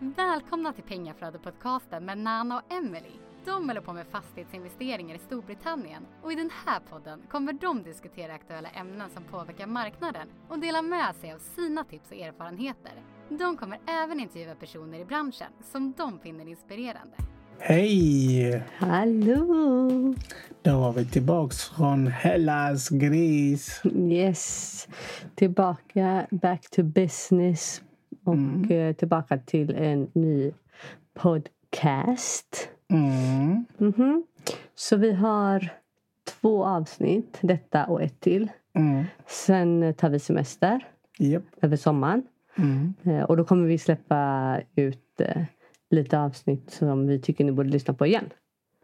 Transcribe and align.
Välkomna 0.00 0.72
till 0.72 0.84
Pengaflödet-podcasten 0.84 2.04
med 2.04 2.18
Nana 2.18 2.56
och 2.56 2.72
Emily. 2.72 3.12
De 3.44 3.68
håller 3.68 3.80
på 3.80 3.92
med 3.92 4.06
fastighetsinvesteringar 4.06 5.14
i 5.14 5.18
Storbritannien 5.18 6.06
och 6.22 6.32
i 6.32 6.34
den 6.34 6.50
här 6.66 6.80
podden 6.90 7.22
kommer 7.30 7.52
de 7.52 7.82
diskutera 7.82 8.34
aktuella 8.34 8.68
ämnen 8.68 9.10
som 9.10 9.24
påverkar 9.24 9.66
marknaden 9.66 10.28
och 10.48 10.58
dela 10.58 10.82
med 10.82 11.14
sig 11.16 11.32
av 11.32 11.38
sina 11.38 11.84
tips 11.84 12.10
och 12.10 12.16
erfarenheter. 12.16 12.92
De 13.28 13.56
kommer 13.56 13.78
även 13.86 14.20
intervjua 14.20 14.54
personer 14.54 15.00
i 15.00 15.04
branschen 15.04 15.52
som 15.72 15.92
de 15.96 16.18
finner 16.18 16.48
inspirerande. 16.48 17.16
Hej! 17.58 18.62
Hallå! 18.76 20.14
Då 20.62 20.80
var 20.80 20.92
vi 20.92 21.06
tillbaks 21.06 21.64
från 21.64 22.06
Hellas 22.06 22.88
gris. 22.88 23.82
Yes. 23.84 24.88
Tillbaka, 25.34 26.26
back 26.30 26.70
to 26.70 26.82
business. 26.82 27.82
Och 28.24 28.34
Mm. 28.34 28.70
eh, 28.70 28.92
tillbaka 28.96 29.38
till 29.38 29.74
en 29.74 30.10
ny 30.12 30.52
podcast. 31.14 32.68
Mm. 32.90 33.64
Mhm. 33.78 34.26
Så 34.74 34.96
vi 34.96 35.12
har 35.12 35.68
två 36.24 36.64
avsnitt, 36.64 37.38
detta 37.40 37.86
och 37.86 38.02
ett 38.02 38.20
till. 38.20 38.48
Mm. 38.74 39.04
Sen 39.26 39.94
tar 39.94 40.10
vi 40.10 40.18
semester 40.18 40.86
Japp. 41.18 41.42
över 41.62 41.76
sommaren. 41.76 42.22
Mm. 42.58 42.94
Eh, 43.04 43.22
Och 43.22 43.36
då 43.36 43.44
kommer 43.44 43.66
vi 43.66 43.78
släppa 43.78 44.60
ut 44.76 45.20
eh, 45.20 45.42
lite 45.90 46.18
avsnitt 46.20 46.70
som 46.70 47.06
vi 47.06 47.20
tycker 47.20 47.44
ni 47.44 47.52
borde 47.52 47.68
lyssna 47.68 47.94
på 47.94 48.06
igen. 48.06 48.30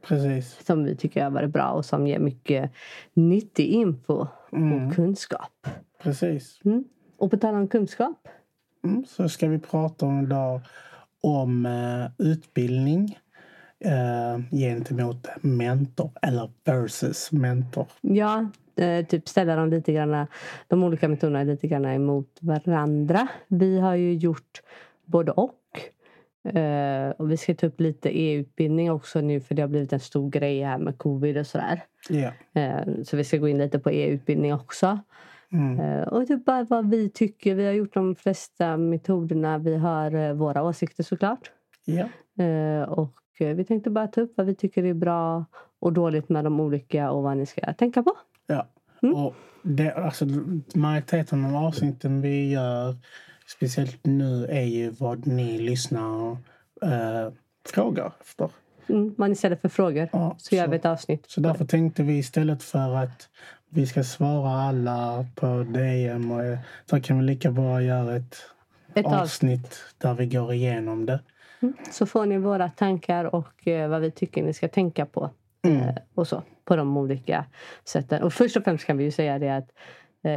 Precis. 0.08 0.64
Som 0.66 0.84
vi 0.84 0.96
tycker 0.96 1.24
har 1.24 1.30
varit 1.30 1.50
bra 1.50 1.70
och 1.70 1.84
som 1.84 2.06
ger 2.06 2.18
mycket 2.18 2.70
nyttig 3.14 3.66
info 3.66 4.26
Mm. 4.52 4.72
och 4.88 4.94
kunskap. 4.94 5.66
Precis. 6.02 6.60
Mm. 6.64 6.84
Och 7.16 7.30
på 7.30 7.36
tal 7.36 7.54
om 7.54 7.68
kunskap. 7.68 8.28
Mm. 8.84 9.04
Så 9.08 9.28
ska 9.28 9.48
vi 9.48 9.58
prata 9.58 10.06
om 10.06 10.24
idag 10.24 10.60
om 11.20 11.66
eh, 11.66 12.26
utbildning 12.26 13.18
eh, 13.80 14.58
gentemot 14.58 15.28
mentor 15.40 16.10
eller 16.22 16.50
versus 16.64 17.32
mentor. 17.32 17.86
Ja, 18.00 18.50
eh, 18.76 19.06
typ 19.06 19.28
ställa 19.28 19.56
dem 19.56 19.70
lite 19.70 19.92
grann, 19.92 20.26
de 20.68 20.82
olika 20.82 21.08
metoderna 21.08 21.42
lite 21.42 21.66
grann 21.66 21.84
emot 21.84 22.38
varandra. 22.40 23.28
Vi 23.48 23.80
har 23.80 23.94
ju 23.94 24.14
gjort 24.14 24.62
både 25.04 25.32
och. 25.32 25.60
Eh, 26.54 27.10
och 27.10 27.30
vi 27.30 27.36
ska 27.36 27.54
ta 27.54 27.66
upp 27.66 27.80
lite 27.80 28.18
e-utbildning 28.18 28.90
också 28.90 29.20
nu 29.20 29.40
för 29.40 29.54
det 29.54 29.62
har 29.62 29.68
blivit 29.68 29.92
en 29.92 30.00
stor 30.00 30.30
grej 30.30 30.62
här 30.62 30.78
med 30.78 30.98
covid 30.98 31.38
och 31.38 31.46
sådär. 31.46 31.84
Ja. 32.08 32.32
Eh, 32.60 33.02
så 33.04 33.16
vi 33.16 33.24
ska 33.24 33.36
gå 33.36 33.48
in 33.48 33.58
lite 33.58 33.78
på 33.78 33.90
e-utbildning 33.90 34.54
också. 34.54 34.98
Mm. 35.54 35.80
Eh, 35.80 36.08
och 36.08 36.26
typ 36.26 36.44
bara 36.44 36.64
vad 36.64 36.90
vi 36.90 37.08
tycker. 37.08 37.54
Vi 37.54 37.64
har 37.64 37.72
gjort 37.72 37.94
de 37.94 38.14
flesta 38.14 38.76
metoderna. 38.76 39.58
Vi 39.58 39.76
har 39.76 40.14
eh, 40.14 40.32
våra 40.32 40.62
åsikter 40.62 41.02
såklart. 41.02 41.50
Ja. 41.84 42.08
Eh, 42.44 42.82
och 42.82 43.14
vi 43.38 43.64
tänkte 43.64 43.90
bara 43.90 44.06
ta 44.06 44.20
upp 44.20 44.32
vad 44.36 44.46
vi 44.46 44.54
tycker 44.54 44.84
är 44.84 44.94
bra 44.94 45.44
och 45.80 45.92
dåligt 45.92 46.28
med 46.28 46.44
de 46.44 46.60
olika 46.60 47.10
och 47.10 47.22
vad 47.22 47.36
ni 47.36 47.46
ska 47.46 47.72
tänka 47.72 48.02
på. 48.02 48.16
Ja. 48.46 48.68
Mm. 49.02 49.14
Och 49.14 49.34
det, 49.62 49.92
alltså, 49.92 50.26
majoriteten 50.74 51.44
av 51.44 51.56
avsnitten 51.56 52.20
vi 52.20 52.50
gör, 52.50 52.96
speciellt 53.46 53.98
nu, 54.02 54.46
är 54.46 54.64
ju 54.64 54.90
vad 54.90 55.26
ni 55.26 55.58
lyssnar 55.58 56.30
eh, 56.82 57.32
frågar 57.68 58.12
efter. 58.20 58.50
Mm, 58.88 59.14
vad 59.18 59.30
ni 59.30 59.36
ställer 59.36 59.56
för 59.56 59.68
frågor. 59.68 60.08
Ja, 60.12 60.34
Så 60.38 60.54
gör 60.54 60.68
vi 60.68 60.76
ett 60.76 60.84
avsnitt. 60.84 61.24
Så 61.28 61.40
därför 61.40 61.64
tänkte 61.64 62.02
vi 62.02 62.18
istället 62.18 62.62
för 62.62 62.94
att 62.94 63.28
vi 63.74 63.86
ska 63.86 64.04
svara 64.04 64.50
alla 64.50 65.26
på 65.34 65.46
DM 65.68 66.30
och 66.30 66.44
eh, 66.44 66.58
så 66.90 67.00
kan 67.00 67.18
vi 67.18 67.24
lika 67.24 67.50
bra 67.50 67.82
göra 67.82 68.16
ett, 68.16 68.36
Ett 68.94 69.06
avsnitt. 69.06 69.80
där 69.98 70.14
vi 70.14 70.26
går 70.26 70.52
igenom 70.52 71.06
det. 71.06 71.20
Så 71.90 72.06
får 72.06 72.26
ni 72.26 72.38
våra 72.38 72.68
tankar 72.68 73.24
och 73.24 73.68
eh, 73.68 73.88
vad 73.88 74.00
vi 74.00 74.10
tycker 74.10 74.42
ni 74.42 74.52
ska 74.54 74.68
tänka 74.68 75.06
på. 75.06 75.30
Mm. 75.62 75.80
Eh, 75.80 75.94
och 76.14 76.28
så. 76.28 76.42
På 76.64 76.76
de 76.76 76.96
olika 76.96 77.44
sätten. 77.84 78.22
Och 78.22 78.32
först 78.32 78.56
och 78.56 78.64
främst 78.64 78.84
kan 78.84 78.96
vi 78.96 79.04
ju 79.04 79.10
säga 79.10 79.38
det 79.38 79.56
att 79.56 79.68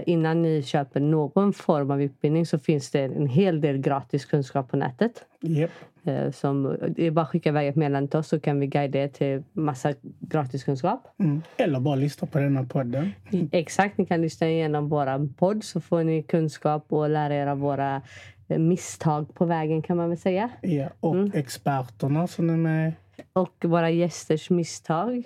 innan 0.06 0.42
ni 0.42 0.64
köper 0.64 1.00
någon 1.00 1.54
form 1.54 1.92
av 1.92 2.02
utbildning 2.02 2.46
så 2.46 2.60
finns 2.60 2.92
det 2.92 3.00
en 3.02 3.28
hel 3.28 3.62
del 3.62 3.78
gratis 3.78 4.26
kunskap 4.26 4.70
på 4.72 4.78
nätet. 4.78 5.26
Japp. 5.42 5.72
Eh, 6.04 6.32
som, 6.32 6.78
det 6.90 7.06
är 7.06 7.12
bara 7.12 7.22
att 7.22 7.30
skicka 7.30 7.50
iväg 7.50 7.68
ett 7.68 7.76
meddelande 7.76 8.10
till 8.10 8.20
oss 8.20 8.28
så 8.28 8.40
kan 8.40 8.60
vi 8.60 8.68
guida 8.68 9.00
er 9.00 9.08
till 9.08 9.44
massa 9.54 9.94
gratis 10.20 10.64
kunskap. 10.64 11.08
Mm. 11.20 11.42
Eller 11.58 11.80
bara 11.80 11.96
lyssna 11.96 12.28
på 12.28 12.40
denna 12.40 12.64
podden. 12.64 13.10
Exakt, 13.52 13.98
ni 13.98 14.06
kan 14.06 14.22
lyssna 14.22 14.50
igenom 14.50 14.90
våra 14.90 15.28
podd 15.38 15.64
så 15.64 15.82
får 15.82 16.04
ni 16.04 16.24
kunskap 16.24 16.86
och 16.90 17.10
lära 17.10 17.36
er 17.36 17.48
av 17.48 17.58
våra 17.60 18.02
eh, 18.48 18.60
misstag 18.60 19.34
på 19.34 19.46
vägen 19.46 19.82
kan 19.82 19.98
man 19.98 20.10
väl 20.10 20.18
säga. 20.18 20.50
Ja. 20.62 20.90
Och 21.00 21.16
Mm. 21.16 21.32
experterna 21.34 22.28
som 22.28 22.50
är 22.50 22.58
med. 22.58 22.94
Och 23.34 23.56
våra 23.66 23.90
gästers 23.90 24.50
misstag 24.50 25.24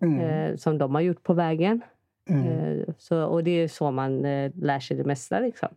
Mm. 0.00 0.20
eh, 0.20 0.56
som 0.56 0.78
de 0.78 0.94
har 0.94 1.00
gjort 1.02 1.22
på 1.22 1.34
vägen. 1.34 1.80
Mm. 2.28 2.46
Eh, 2.80 2.84
så, 2.98 3.24
och 3.24 3.44
det 3.44 3.50
är 3.50 3.68
så 3.68 3.90
man 3.90 4.24
eh, 4.24 4.52
lär 4.54 4.80
sig 4.80 4.96
det 4.96 5.04
mesta. 5.04 5.40
Liksom. 5.40 5.68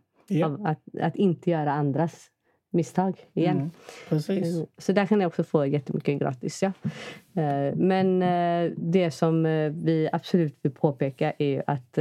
Av 0.44 0.66
att, 0.66 0.80
att 1.00 1.16
inte 1.16 1.50
göra 1.50 1.72
andras 1.72 2.26
misstag 2.70 3.16
igen. 3.34 3.56
Mm. 3.56 3.70
Precis. 4.08 4.58
Eh, 4.58 4.64
Så 4.78 4.92
där 4.92 5.06
kan 5.06 5.18
ni 5.18 5.26
också 5.26 5.44
få 5.44 5.66
jättemycket 5.66 6.18
gratis. 6.18 6.62
Ja. 6.62 6.72
Men 7.74 8.18
det 8.76 9.10
som 9.10 9.42
vi 9.74 10.08
absolut 10.12 10.58
vill 10.62 10.72
påpeka 10.72 11.32
är 11.38 11.62
att 11.66 11.98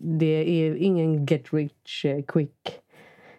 det 0.00 0.64
är 0.66 0.74
ingen 0.74 1.26
get 1.26 1.52
rich 1.52 2.04
quick 2.26 2.80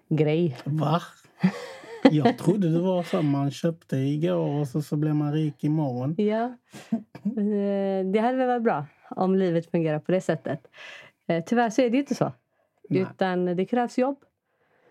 grej. 0.09 0.57
Va? 0.63 1.01
Jag 2.11 2.37
trodde 2.37 2.69
det 2.73 2.79
var 2.79 3.03
så 3.03 3.21
man 3.21 3.51
köpte 3.51 3.97
igår 3.97 4.59
och 4.59 4.67
så, 4.67 4.81
så 4.81 4.95
blev 4.95 5.15
man 5.15 5.33
rik 5.33 5.63
imorgon. 5.63 6.15
Ja. 6.17 6.57
Eh, 7.23 8.05
Det 8.13 8.19
hade 8.19 8.37
väl 8.37 8.47
varit 8.47 8.63
bra 8.63 8.85
om 9.09 9.35
livet 9.35 9.71
fungerar 9.71 9.99
på 9.99 10.11
det 10.11 10.21
sättet. 10.21 10.67
Eh, 11.27 11.43
Tyvärr 11.45 11.69
så 11.69 11.81
är 11.81 11.89
det 11.89 11.97
inte 11.97 12.15
så. 12.15 12.31
Nej. 12.89 13.01
Utan 13.01 13.45
det 13.45 13.65
krävs 13.65 13.97
jobb. 13.97 14.17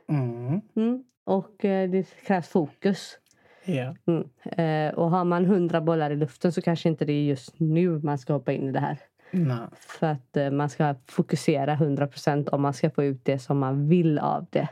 Mm. 0.09 0.61
Mm. 0.77 1.05
Och 1.25 1.65
eh, 1.65 1.91
det 1.91 2.07
krävs 2.27 2.49
fokus. 2.49 3.19
Ja. 3.65 3.95
Mm. 4.07 4.95
Och 4.95 5.11
har 5.11 5.25
man 5.25 5.45
hundra 5.45 5.81
bollar 5.81 6.11
i 6.11 6.17
luften 6.17 6.53
så 6.53 6.63
kanske 6.63 6.89
inte 6.89 7.05
det 7.05 7.13
är 7.13 7.25
just 7.25 7.61
nu 7.61 7.89
man 7.99 8.19
ska 8.19 8.33
hoppa 8.33 8.53
in 8.53 8.69
i 8.69 8.73
det 8.73 8.81
här. 8.81 8.99
Nej. 9.31 9.59
För 9.77 10.07
att 10.07 10.53
man 10.53 10.69
ska 10.71 10.95
fokusera 11.07 11.73
100 11.73 12.07
procent 12.07 12.49
om 12.49 12.63
man 12.63 12.75
ska 12.75 12.91
få 12.91 13.05
ut 13.05 13.25
det 13.25 13.39
som 13.39 13.59
man 13.59 13.89
vill 13.89 14.19
av 14.19 14.47
det. 14.51 14.69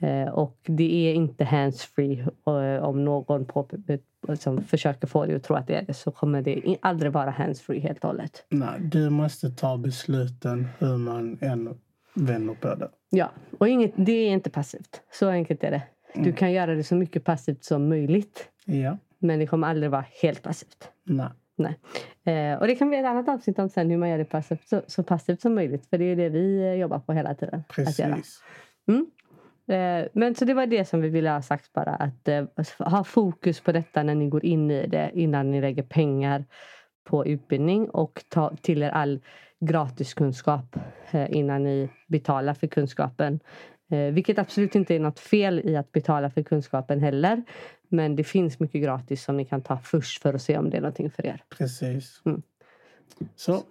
Eh, 0.00 0.28
och 0.28 0.58
det 0.64 1.08
är 1.08 1.14
inte 1.14 1.44
handsfree. 1.44 2.20
Eh, 2.46 2.84
om 2.84 3.04
någon 3.04 3.44
på, 3.44 3.68
som 4.38 4.62
försöker 4.62 5.06
få 5.06 5.26
dig 5.26 5.36
att 5.36 5.42
tro 5.42 5.56
att 5.56 5.66
det 5.66 5.74
är 5.74 5.82
det 5.82 5.94
så 5.94 6.10
kommer 6.10 6.42
det 6.42 6.76
aldrig 6.80 7.12
vara 7.12 7.30
handsfree 7.30 7.80
helt 7.80 8.04
och 8.04 8.10
hållet. 8.10 8.44
Nej, 8.48 8.80
du 8.80 9.10
måste 9.10 9.50
ta 9.50 9.76
besluten 9.76 10.68
hur 10.78 10.96
man 10.96 11.38
än 11.40 11.78
vänder 12.14 12.54
på 12.54 12.74
det. 12.74 12.88
Ja, 13.10 13.30
och 13.58 13.68
inget, 13.68 13.92
det 13.96 14.12
är 14.12 14.30
inte 14.30 14.50
passivt. 14.50 15.00
Så 15.12 15.28
enkelt 15.28 15.64
är 15.64 15.70
det. 15.70 15.82
Du 16.14 16.32
kan 16.32 16.52
göra 16.52 16.74
det 16.74 16.84
så 16.84 16.94
mycket 16.94 17.24
passivt 17.24 17.64
som 17.64 17.88
möjligt. 17.88 18.48
Ja. 18.64 18.98
Men 19.18 19.38
det 19.38 19.46
kommer 19.46 19.68
aldrig 19.68 19.90
vara 19.90 20.04
helt 20.22 20.42
passivt. 20.42 20.90
Nej. 21.04 21.28
Nej. 21.56 21.78
Eh, 22.24 22.58
och 22.58 22.66
det 22.66 22.76
kan 22.76 22.88
bli 22.88 22.98
ett 22.98 23.06
annat 23.06 23.28
avsnitt 23.28 23.58
om 23.58 23.68
sen 23.68 23.90
hur 23.90 23.96
man 23.96 24.08
gör 24.08 24.18
det 24.18 24.24
passivt, 24.24 24.68
så, 24.68 24.82
så 24.86 25.02
passivt 25.02 25.40
som 25.40 25.54
möjligt. 25.54 25.86
För 25.86 25.98
det 25.98 26.04
är 26.04 26.16
det 26.16 26.28
vi 26.28 26.58
eh, 26.58 26.74
jobbar 26.74 26.98
på 26.98 27.12
hela 27.12 27.34
tiden. 27.34 27.64
Precis. 27.68 28.00
Eh, 28.00 28.16
men 30.12 30.34
så 30.34 30.44
det 30.44 30.54
var 30.54 30.66
det 30.66 30.84
som 30.84 31.00
vi 31.00 31.08
ville 31.08 31.30
ha 31.30 31.42
sagt 31.42 31.72
bara. 31.72 31.90
Att 31.90 32.28
eh, 32.28 32.44
ha 32.78 33.04
fokus 33.04 33.60
på 33.60 33.72
detta 33.72 34.02
när 34.02 34.14
ni 34.14 34.28
går 34.28 34.44
in 34.44 34.70
i 34.70 34.86
det 34.86 35.10
innan 35.14 35.50
ni 35.50 35.60
lägger 35.60 35.82
pengar 35.82 36.44
på 37.04 37.26
utbildning 37.26 37.90
och 37.90 38.24
ta 38.28 38.56
till 38.62 38.82
er 38.82 38.90
all 38.90 39.20
gratis 39.60 40.14
kunskap 40.14 40.76
eh, 41.10 41.36
innan 41.36 41.62
ni 41.62 41.88
betalar 42.06 42.54
för 42.54 42.66
kunskapen. 42.66 43.40
Eh, 43.90 43.98
vilket 43.98 44.38
absolut 44.38 44.74
inte 44.74 44.94
är 44.94 45.00
något 45.00 45.18
fel 45.18 45.60
i 45.64 45.76
att 45.76 45.92
betala 45.92 46.30
för 46.30 46.42
kunskapen 46.42 47.00
heller. 47.00 47.42
Men 47.88 48.16
det 48.16 48.24
finns 48.24 48.60
mycket 48.60 48.82
gratis 48.82 49.24
som 49.24 49.36
ni 49.36 49.44
kan 49.44 49.62
ta 49.62 49.78
först 49.78 50.22
för 50.22 50.34
att 50.34 50.42
se 50.42 50.58
om 50.58 50.70
det 50.70 50.76
är 50.76 50.80
någonting 50.80 51.10
för 51.10 51.26
er. 51.26 51.42
Precis. 51.58 52.22
Mm. 52.24 52.42
Så, 53.36 53.62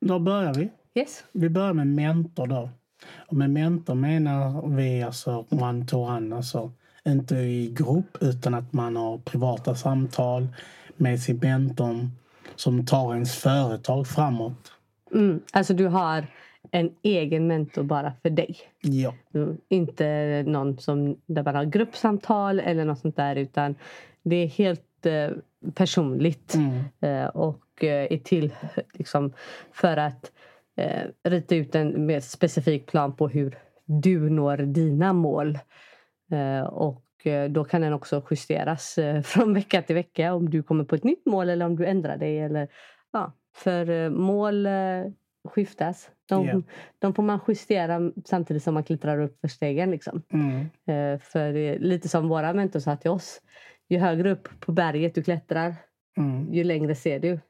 då 0.00 0.18
börjar 0.18 0.54
vi. 0.54 0.70
Yes. 0.94 1.24
Vi 1.32 1.48
börjar 1.48 1.72
med 1.72 1.86
mentor 1.86 2.46
då. 2.46 2.70
Och 3.06 3.36
med 3.36 3.50
mentor 3.50 3.94
menar 3.94 4.68
vi 4.76 5.02
alltså 5.02 5.46
one 5.50 5.86
to 5.86 5.96
one, 5.96 6.36
alltså 6.36 6.72
inte 7.04 7.34
i 7.36 7.74
grupp 7.78 8.16
utan 8.20 8.54
att 8.54 8.72
man 8.72 8.96
har 8.96 9.18
privata 9.18 9.74
samtal 9.74 10.48
med 10.96 11.20
sin 11.20 11.38
mentor 11.38 12.08
som 12.56 12.86
tar 12.86 13.14
ens 13.14 13.34
företag 13.34 14.06
framåt. 14.06 14.72
Mm. 15.12 15.40
Alltså 15.52 15.74
du 15.74 15.86
har 15.86 16.26
en 16.70 16.90
egen 17.02 17.46
mentor 17.46 17.82
bara 17.82 18.12
för 18.22 18.30
dig. 18.30 18.56
Ja, 18.80 19.14
Mm, 19.34 19.56
Inte 19.68 20.42
någon 20.46 20.78
som 20.78 21.16
där 21.26 21.42
man 21.42 21.54
har 21.54 21.64
gruppsamtal 21.64 22.60
eller 22.60 22.84
något 22.84 22.98
sånt 22.98 23.16
där 23.16 23.36
utan 23.36 23.74
det 24.22 24.36
är 24.36 24.46
helt 24.46 25.06
eh, 25.06 25.30
personligt 25.74 26.54
mm. 26.54 26.84
eh, 27.00 27.28
och 27.28 27.84
eh, 27.84 28.12
är 28.12 28.18
till 28.18 28.52
liksom, 28.92 29.32
för 29.72 29.96
att 29.96 30.32
eh, 30.80 31.30
rita 31.30 31.54
ut 31.56 31.74
en 31.74 32.06
mer 32.06 32.20
specifik 32.20 32.86
plan 32.86 33.16
på 33.16 33.28
hur 33.28 33.58
du 33.86 34.30
når 34.30 34.56
dina 34.56 35.12
mål. 35.12 35.58
Eh, 36.32 36.62
och 36.62 37.26
eh, 37.26 37.50
då 37.50 37.64
kan 37.64 37.80
den 37.80 37.92
också 37.92 38.22
justeras 38.30 38.98
eh, 38.98 39.22
från 39.22 39.54
vecka 39.54 39.82
till 39.82 39.94
vecka 39.94 40.34
om 40.34 40.50
du 40.50 40.62
kommer 40.62 40.84
på 40.84 40.94
ett 40.94 41.04
nytt 41.04 41.26
mål 41.26 41.48
eller 41.48 41.66
om 41.66 41.76
du 41.76 41.86
ändrar 41.86 42.16
dig. 42.16 42.40
Eller, 42.40 42.68
ja, 43.12 43.32
för 43.56 43.90
eh, 43.90 44.10
mål 44.10 44.68
skiftas. 45.48 46.10
De, 46.28 46.46
Ja. 46.46 46.62
de 46.98 47.14
får 47.14 47.22
man 47.22 47.40
justera 47.48 48.12
samtidigt 48.24 48.62
som 48.62 48.74
man 48.74 48.84
klättrar 48.84 49.20
upp 49.20 49.40
för 49.40 49.48
stegen. 49.48 49.90
Liksom. 49.90 50.22
Mm. 50.32 51.18
För 51.18 51.78
lite 51.78 52.08
som 52.08 52.28
våra 52.28 52.52
mentor 52.52 52.80
sa 52.80 52.96
till 52.96 53.10
oss. 53.10 53.40
Ju 53.88 53.98
högre 53.98 54.30
upp 54.30 54.48
på 54.60 54.72
berget 54.72 55.14
du 55.14 55.22
klättrar, 55.22 55.74
Mm. 56.16 56.52
ju 56.54 56.64
längre 56.64 56.94
ser 56.94 57.20
du. 57.20 57.40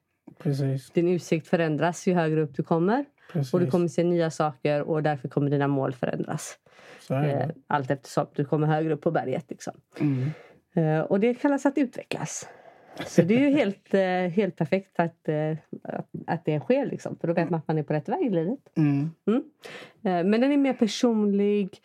Precis. 0.43 0.91
Din 0.91 1.09
utsikt 1.09 1.47
förändras 1.47 2.07
ju 2.07 2.15
högre 2.15 2.41
upp 2.41 2.57
du 2.57 2.63
kommer. 2.63 3.05
Precis. 3.33 3.55
Och 3.55 3.61
du 3.61 3.67
kommer 3.71 3.89
se 3.89 4.05
nya 4.05 4.31
saker 4.31 4.83
och 4.83 5.03
därför 5.03 5.29
kommer 5.29 5.51
dina 5.51 5.69
mål 5.69 5.93
förändras. 5.93 6.59
Eh, 7.11 7.49
allt 7.67 7.91
eftersom 7.91 8.27
du 8.35 8.45
kommer 8.45 8.67
högre 8.67 8.95
upp 8.95 9.01
på 9.01 9.11
berget. 9.11 9.45
Liksom. 9.49 9.73
Mm. 10.01 10.31
Eh, 10.75 11.01
och 11.01 11.21
det 11.21 11.35
kallas 11.35 11.67
att 11.67 11.79
utvecklas. 11.79 12.49
Så 13.07 13.23
det 13.23 13.35
är 13.35 13.49
ju 13.49 13.57
helt, 13.57 13.95
eh, 13.95 14.35
helt 14.35 14.57
perfekt 14.57 15.01
att, 15.01 15.29
eh, 15.29 15.57
att 16.27 16.45
det 16.45 16.61
sker. 16.61 16.87
Liksom. 16.87 17.17
För 17.21 17.29
då 17.29 17.35
vet 17.35 17.51
man 17.51 17.59
att 17.61 17.69
man 17.69 17.79
är 17.79 17.83
på 17.83 17.93
rätt 17.93 18.09
väg 18.09 18.27
i 18.27 18.31
livet. 18.31 18.59
Mm. 18.77 19.11
Eh, 19.27 19.43
Men 20.03 20.41
den 20.41 20.53
är 20.53 20.57
mer 20.57 20.75
personlig. 20.75 21.79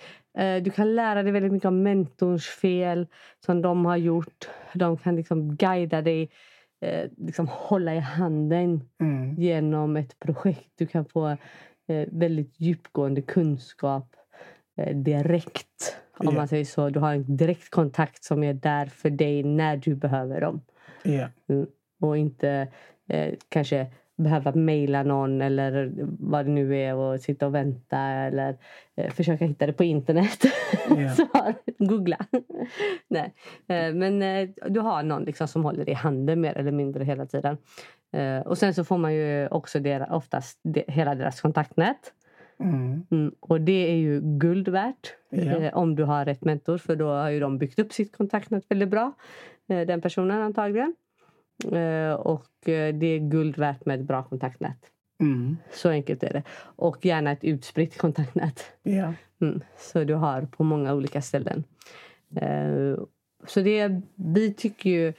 Du 0.62 0.72
kan 0.72 0.96
lära 0.96 1.24
dig 1.24 1.32
väldigt 1.32 1.52
mycket 1.52 1.68
om 1.68 1.84
mentors 1.84 2.48
fel 2.50 3.08
som 3.46 3.62
de 3.62 3.86
har 3.86 3.98
gjort. 3.98 4.50
De 4.74 4.98
kan 4.98 5.16
liksom 5.16 5.56
guida 5.56 6.02
dig, 6.02 6.30
eh, 6.86 7.10
liksom 7.18 7.48
hålla 7.48 7.96
i 7.96 8.00
handen 8.00 8.82
Mm. 9.02 9.36
genom 9.36 9.98
ett 9.98 10.20
projekt. 10.20 10.72
Du 10.76 10.86
kan 10.88 11.06
få 11.06 11.28
eh, 11.88 12.08
väldigt 12.12 12.60
djupgående 12.60 13.22
kunskap 13.22 14.16
eh, 14.78 14.96
direkt. 14.98 15.96
Om 16.18 16.26
Ja. 16.26 16.32
man 16.32 16.48
säger 16.48 16.66
så. 16.66 16.90
Du 16.90 17.00
har 17.00 17.14
en 17.14 17.38
direkt 17.38 17.70
kontakt 17.70 18.24
som 18.24 18.44
är 18.44 18.54
där 18.54 18.86
för 18.86 19.10
dig 19.10 19.44
när 19.44 19.78
du 19.78 19.96
behöver 19.96 20.42
dem. 20.42 20.62
Ja. 21.04 21.28
Och 22.02 22.18
inte 22.18 22.68
eh, 23.08 23.34
kanske 23.50 23.88
behöva 24.16 24.52
mejla 24.52 25.04
någon 25.04 25.42
eller 25.42 25.92
vad 26.20 26.46
det 26.46 26.52
nu 26.52 26.78
är 26.78 26.96
och 26.96 27.20
sitta 27.20 27.48
och 27.48 27.56
vänta 27.56 28.00
eller 28.00 28.58
eh, 28.96 29.12
försöka 29.12 29.46
hitta 29.46 29.66
det 29.66 29.74
på 29.74 29.84
internet. 29.84 30.40
Svar. 31.16 31.54
Googla. 31.78 32.18
Nej. 33.08 33.34
Eh, 33.68 33.94
men 33.94 34.22
eh, 34.22 34.50
du 34.68 34.80
har 34.80 35.04
någon 35.04 35.24
liksom 35.24 35.48
som 35.48 35.64
håller 35.64 35.90
i 35.90 35.94
handen 35.94 36.42
mer 36.42 36.58
eller 36.58 36.72
mindre 36.72 37.04
hela 37.04 37.26
tiden. 37.26 37.58
Eh, 38.14 38.40
och 38.40 38.58
sen 38.58 38.74
så 38.74 38.84
får 38.84 38.98
man 38.98 39.14
ju 39.14 39.48
också 39.48 39.80
dera, 39.80 40.16
oftast 40.16 40.60
de, 40.64 40.84
hela 40.88 41.16
deras 41.16 41.42
kontaktnät. 41.42 42.14
Mm. 42.60 43.06
Mm, 43.12 43.36
och 43.40 43.62
det 43.62 43.92
är 43.92 43.96
ju 43.96 44.22
guld 44.24 44.68
värt 44.68 45.16
eh, 45.32 45.78
om 45.78 45.96
du 45.96 46.04
har 46.04 46.26
rätt 46.26 46.44
mentor 46.44 46.78
för 46.78 46.96
då 46.96 47.08
har 47.08 47.30
ju 47.30 47.40
de 47.40 47.58
byggt 47.58 47.80
upp 47.80 47.94
sitt 47.94 48.18
kontaktnät 48.18 48.64
väldigt 48.70 48.90
bra. 48.90 49.12
Eh, 49.70 49.82
den 49.82 50.02
personen 50.02 50.42
antagligen. 50.42 50.96
Eh, 51.64 52.14
och 52.14 52.70
eh, 52.70 52.96
det 52.96 53.06
är 53.06 53.20
guld 53.20 53.58
värt 53.58 53.86
med 53.86 54.00
ett 54.00 54.08
bra 54.08 54.24
kontaktnät. 54.24 54.78
Mm. 55.20 55.58
Så 55.72 55.90
enkelt 55.90 56.24
är 56.24 56.34
det. 56.34 56.44
Och 56.60 57.06
gärna 57.06 57.32
ett 57.32 57.44
utspritt 57.44 57.98
kontaktnät. 58.02 58.66
Ja. 58.84 59.14
Mm, 59.42 59.62
så 59.78 60.04
du 60.04 60.14
har 60.14 60.42
på 60.42 60.64
många 60.64 60.94
olika 60.94 61.22
ställen. 61.22 61.64
Eh, 62.36 63.00
så 63.48 63.62
det, 63.62 64.02
vi 64.16 64.54
tycker 64.54 64.90
ju... 64.90 65.14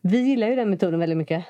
Vi 0.00 0.18
gillar 0.18 0.48
ju 0.48 0.56
den 0.56 0.70
metoden 0.70 1.00
väldigt 1.00 1.18
mycket. 1.18 1.44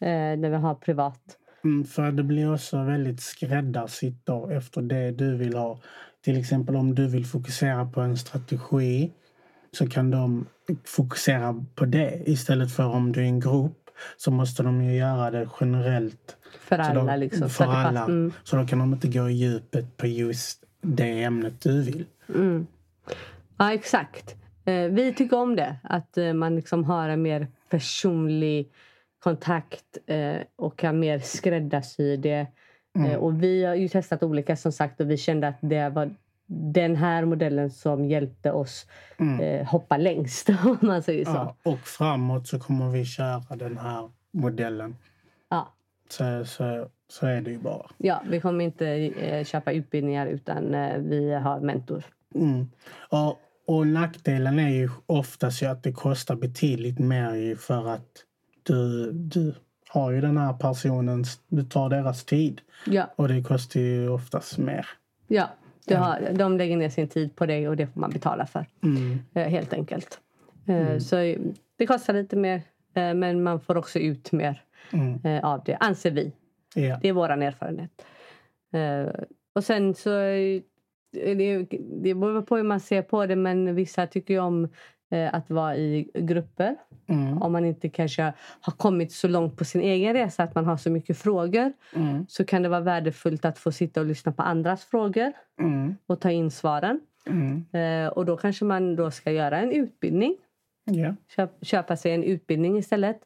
Eh, 0.00 0.38
när 0.38 0.50
vi 0.50 0.56
har 0.56 0.74
privat. 0.74 1.38
Mm, 1.64 1.84
för 1.84 2.12
det 2.12 2.22
blir 2.22 2.54
också 2.54 2.82
väldigt 2.82 3.20
skräddarsytt 3.20 4.28
efter 4.50 4.82
det 4.82 5.10
du 5.10 5.36
vill 5.36 5.54
ha. 5.54 5.80
Till 6.24 6.40
exempel 6.40 6.76
om 6.76 6.94
du 6.94 7.08
vill 7.08 7.26
fokusera 7.26 7.86
på 7.86 8.00
en 8.00 8.16
strategi 8.16 9.12
så 9.72 9.88
kan 9.88 10.10
de 10.10 10.46
fokusera 10.84 11.64
på 11.74 11.84
det 11.84 12.22
istället 12.26 12.72
för 12.76 12.84
om 12.86 13.12
du 13.12 13.20
är 13.20 13.24
en 13.24 13.40
grupp 13.40 13.90
så 14.16 14.30
måste 14.30 14.62
de 14.62 14.82
ju 14.84 14.96
göra 14.96 15.30
det 15.30 15.48
generellt. 15.60 16.36
För 16.60 16.76
Så 16.76 16.82
alla. 16.82 17.16
liksom, 17.16 17.50
för 17.50 17.64
så 17.64 17.70
att 17.70 17.70
det 17.70 17.74
pass- 17.74 17.86
alla. 17.86 18.04
Mm. 18.04 18.32
Så 18.44 18.56
då 18.56 18.66
kan 18.66 18.78
de 18.78 18.92
inte 18.92 19.08
gå 19.08 19.28
i 19.28 19.32
djupet 19.32 19.96
på 19.96 20.06
just 20.06 20.64
det 20.80 21.22
ämnet 21.22 21.60
du 21.60 21.82
vill. 21.82 22.04
Mm. 22.34 22.66
Ja, 23.56 23.72
exakt. 23.72 24.34
Eh, 24.64 24.84
vi 24.88 25.14
tycker 25.14 25.38
om 25.38 25.56
det. 25.56 25.76
Att 25.82 26.18
eh, 26.18 26.32
man 26.32 26.56
liksom 26.56 26.84
har 26.84 27.08
en 27.08 27.22
mer 27.22 27.46
personlig 27.70 28.68
kontakt 29.22 29.84
eh, 30.06 30.36
och 30.56 30.76
kan 30.78 30.98
mer 31.00 31.18
skräddarsy 31.18 32.16
det. 32.16 32.46
Mm. 32.98 33.20
Och 33.20 33.42
vi 33.42 33.64
har 33.64 33.74
ju 33.74 33.88
testat 33.88 34.22
olika 34.22 34.56
som 34.56 34.72
sagt 34.72 35.00
och 35.00 35.10
vi 35.10 35.16
kände 35.16 35.48
att 35.48 35.58
det 35.60 35.88
var 35.88 36.14
den 36.50 36.96
här 36.96 37.24
modellen 37.24 37.70
som 37.70 38.04
hjälpte 38.04 38.52
oss 38.52 38.86
Mm. 39.20 39.40
eh, 39.40 39.66
hoppa 39.66 39.96
längst 39.96 40.48
om 40.64 40.78
man 40.80 41.02
säger 41.02 41.24
så. 41.24 41.30
Ja, 41.30 41.56
och 41.62 41.78
framåt 41.80 42.46
så 42.48 42.58
kommer 42.60 42.90
vi 42.90 43.04
köra 43.04 43.56
den 43.56 43.78
här 43.78 44.10
modellen. 44.32 44.96
Ja. 45.48 45.72
Så, 46.08 46.44
så, 46.44 46.88
så 47.08 47.26
är 47.26 47.40
det 47.40 47.50
ju 47.50 47.58
bara. 47.58 47.86
Ja, 47.98 48.22
vi 48.30 48.40
kommer 48.40 48.64
inte 48.64 48.86
eh, 48.88 49.44
köpa 49.44 49.72
utbildningar 49.72 50.26
utan 50.26 50.74
eh, 50.74 50.96
vi 50.98 51.32
har 51.34 51.60
mentor. 51.60 52.04
Mm. 52.34 52.68
Och, 53.08 53.38
och 53.66 53.86
nackdelen 53.86 54.58
är 54.58 54.68
ju 54.70 54.90
oftast 55.06 55.62
ju 55.62 55.66
att 55.66 55.82
det 55.82 55.92
kostar 55.92 56.36
betydligt 56.36 56.98
mer 56.98 57.56
för 57.56 57.88
att 57.88 58.24
du, 58.62 59.12
du 59.12 59.54
har 59.88 60.10
ju 60.10 60.20
den 60.20 60.36
här 60.38 60.52
personens, 60.52 61.40
du 61.48 61.62
tar 61.62 61.88
deras 61.88 62.24
tid. 62.24 62.60
Ja, 62.86 63.10
Och 63.16 63.28
det 63.28 63.42
kostar 63.42 63.80
ju 63.80 64.08
oftast 64.08 64.58
mer. 64.58 64.86
ja. 65.26 65.48
Du 65.88 65.94
har, 65.96 66.32
de 66.32 66.56
lägger 66.58 66.76
ner 66.76 66.88
sin 66.88 67.08
tid 67.08 67.36
på 67.36 67.46
dig 67.46 67.68
och 67.68 67.76
det 67.76 67.86
får 67.86 68.00
man 68.00 68.10
betala 68.10 68.46
för. 68.46 68.66
Mm. 68.82 69.18
Eh, 69.34 69.48
helt 69.48 69.72
enkelt. 69.72 70.20
Eh, 70.66 70.76
Mm. 70.86 71.00
Så 71.00 71.34
det 71.76 71.86
kostar 71.86 72.14
lite 72.14 72.36
mer 72.36 72.62
eh, 72.94 73.14
men 73.14 73.42
man 73.42 73.60
får 73.60 73.76
också 73.76 73.98
ut 73.98 74.32
mer 74.32 74.62
Mm. 74.92 75.44
av 75.44 75.62
det, 75.64 75.76
anser 75.80 76.10
vi. 76.10 76.32
Ja. 76.74 76.98
Det 77.02 77.08
är 77.08 77.12
vår 77.12 77.28
erfarenhet. 77.30 77.90
Och 79.54 79.64
sen 79.64 79.94
så... 79.94 80.10
Det, 81.12 81.66
det 82.02 82.14
beror 82.14 82.42
på 82.42 82.56
hur 82.56 82.62
man 82.62 82.80
ser 82.80 83.02
på 83.02 83.26
det 83.26 83.36
men 83.36 83.74
vissa 83.74 84.06
tycker 84.06 84.34
ju 84.34 84.40
om 84.40 84.68
att 85.32 85.50
vara 85.50 85.76
i 85.76 86.10
grupper. 86.14 86.76
Mm. 87.06 87.42
Om 87.42 87.52
man 87.52 87.64
inte 87.64 87.88
kanske 87.88 88.32
har 88.60 88.72
kommit 88.72 89.12
så 89.12 89.28
långt 89.28 89.56
på 89.56 89.64
sin 89.64 89.80
egen 89.80 90.12
resa 90.14 90.42
att 90.42 90.54
man 90.54 90.64
har 90.66 90.76
så 90.76 90.90
mycket 90.90 91.18
frågor 91.18 91.72
Mm. 91.96 92.26
så 92.28 92.44
kan 92.44 92.62
det 92.62 92.68
vara 92.68 92.80
värdefullt 92.80 93.44
att 93.44 93.58
få 93.58 93.72
sitta 93.72 94.00
och 94.00 94.06
lyssna 94.06 94.32
på 94.32 94.42
andras 94.42 94.84
frågor 94.84 95.32
Mm. 95.60 95.94
och 96.06 96.20
ta 96.20 96.30
in 96.30 96.50
svaren. 96.50 97.00
Mm. 97.26 97.64
Eh, 97.72 98.08
Och 98.12 98.26
då 98.26 98.36
kanske 98.36 98.64
man 98.64 98.96
då 98.96 99.10
ska 99.10 99.30
göra 99.32 99.58
en 99.60 99.72
utbildning 99.72 100.36
köp, 101.36 101.50
köpa 101.62 101.96
sig 101.96 102.12
en 102.12 102.24
utbildning 102.24 102.78
istället. 102.78 103.20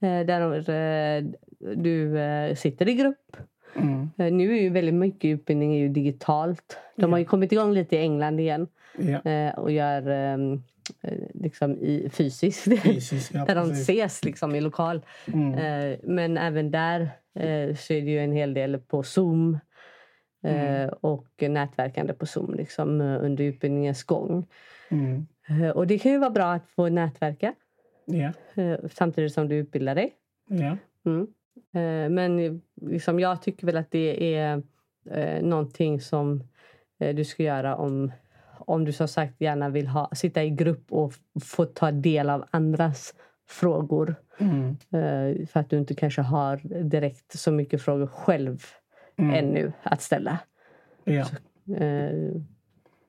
Eh, 0.00 0.20
där 0.26 0.70
eh, 0.70 1.24
du 1.76 2.18
eh, 2.18 2.54
sitter 2.54 2.88
i 2.88 2.94
grupp. 2.94 3.36
Mm. 3.76 4.10
Eh, 4.18 4.32
nu 4.32 4.56
är 4.58 4.62
ju 4.62 4.70
väldigt 4.70 4.94
mycket 4.94 5.28
utbildning 5.28 5.76
är 5.76 5.88
digitalt. 5.88 6.76
De 6.96 7.12
har 7.12 7.18
ju 7.18 7.24
kommit 7.24 7.52
igång 7.52 7.72
lite 7.72 7.96
i 7.96 7.98
England 7.98 8.40
igen 8.40 8.66
eh, 9.24 9.58
och 9.58 9.70
gör 9.70 10.08
ehm, 10.10 10.52
eh, 10.52 10.58
liksom 11.34 11.78
i 11.78 12.08
fysiskt. 12.12 12.82
Fysiskt, 12.82 13.34
ja, 13.34 13.44
där 13.48 13.54
de 13.54 13.70
ses 13.70 14.24
liksom 14.24 14.54
i 14.54 14.60
lokal. 14.60 15.00
Mm. 15.26 15.54
Eh, 15.54 15.98
men 16.02 16.38
även 16.38 16.70
där 16.70 17.00
eh, 17.34 17.74
så 17.76 17.92
är 17.92 18.02
det 18.02 18.10
ju 18.10 18.18
en 18.18 18.32
hel 18.32 18.54
del 18.54 18.78
på 18.78 19.02
Zoom. 19.02 19.54
Eh, 19.54 19.60
Mm. 20.82 20.90
Och 21.00 21.42
nätverkande 21.42 22.12
på 22.12 22.26
Zoom 22.26 22.54
liksom, 22.54 23.00
eh, 23.00 23.24
under 23.24 23.44
utbildningens 23.44 24.04
gång. 24.04 24.46
Mm. 24.88 25.26
Eh, 25.48 25.70
och 25.70 25.86
det 25.86 25.98
kan 25.98 26.12
ju 26.12 26.18
vara 26.18 26.30
bra 26.30 26.52
att 26.52 26.68
få 26.68 26.88
nätverka 26.88 27.54
eh, 28.54 28.76
samtidigt 28.92 29.32
som 29.32 29.48
du 29.48 29.56
utbildar 29.56 29.94
dig. 29.94 30.12
Ja. 30.48 30.76
Mm. 31.06 31.26
Eh, 31.74 32.10
Men 32.10 32.62
liksom, 32.80 33.20
jag 33.20 33.42
tycker 33.42 33.66
väl 33.66 33.76
att 33.76 33.90
det 33.90 34.34
är 34.34 34.62
eh, 35.10 35.42
någonting 35.42 36.00
som 36.00 36.44
eh, 36.98 37.14
du 37.14 37.24
ska 37.24 37.42
göra 37.42 37.76
om, 37.76 38.12
om 38.66 38.84
du 38.84 38.92
som 38.92 39.08
sagt 39.08 39.40
gärna 39.40 39.68
vill 39.68 39.86
ha, 39.86 40.10
sitta 40.14 40.44
i 40.44 40.50
grupp 40.50 40.92
och 40.92 41.14
få 41.42 41.64
ta 41.64 41.90
del 41.90 42.30
av 42.30 42.44
andras 42.50 43.14
frågor. 43.48 44.14
Mm. 44.38 44.68
Eh, 44.70 45.46
för 45.46 45.60
att 45.60 45.70
du 45.70 45.78
inte 45.78 45.94
kanske 45.94 46.22
har 46.22 46.60
direkt 46.84 47.38
så 47.38 47.52
mycket 47.52 47.82
frågor 47.82 48.06
själv 48.06 48.64
Mm. 49.20 49.34
ännu 49.34 49.72
att 49.82 50.02
ställa. 50.02 50.38
Ja. 51.04 51.26
Eh, 51.76 52.32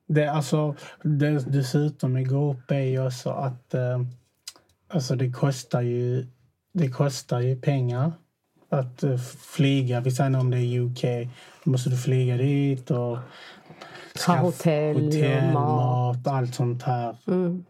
Det, 0.07 0.27
alltså, 0.27 0.75
det, 1.03 1.51
dessutom 1.51 2.17
i 2.17 2.23
grupp 2.23 2.71
är 2.71 2.79
ju 2.79 3.05
också 3.05 3.29
att 3.29 3.73
eh, 3.73 4.01
alltså 4.87 5.15
det 5.15 5.31
kostar 5.31 5.81
ju 5.81 6.25
det 6.73 6.89
kostar 6.89 7.39
ju 7.39 7.61
pengar 7.61 8.11
att 8.69 9.03
eh, 9.03 9.17
flyga. 9.55 10.01
Vi 10.01 10.11
säger 10.11 10.39
om 10.39 10.51
det 10.51 10.57
är 10.57 10.79
UK, 10.79 11.29
då 11.63 11.71
måste 11.71 11.89
du 11.89 11.97
flyga 11.97 12.37
dit 12.37 12.91
och 12.91 13.17
skaffa 14.19 14.41
hotell 14.41 14.95
och 14.95 15.01
hotell, 15.03 15.53
mat. 15.53 15.75
mat, 15.75 16.27
allt 16.27 16.55
sånt 16.55 16.83
här. 16.83 17.15
mm, 17.27 17.63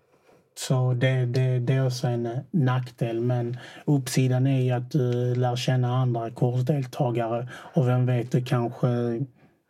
Så 0.56 0.94
det, 0.94 1.26
det, 1.26 1.60
det 1.60 1.74
är 1.74 1.86
också 1.86 2.08
en 2.08 2.26
eh, 2.26 2.38
nackdel. 2.52 3.20
Men 3.22 3.58
uppsidan 3.86 4.48
är 4.48 4.62
ju 4.62 4.72
att 4.72 4.92
du 4.92 5.36
lär 5.36 5.56
känna 5.56 5.98
andra 5.98 6.30
kursdeltagare 6.32 7.48
och 7.74 7.88
vem 7.88 8.06
vet, 8.06 8.32
du 8.32 8.44
kanske 8.46 8.88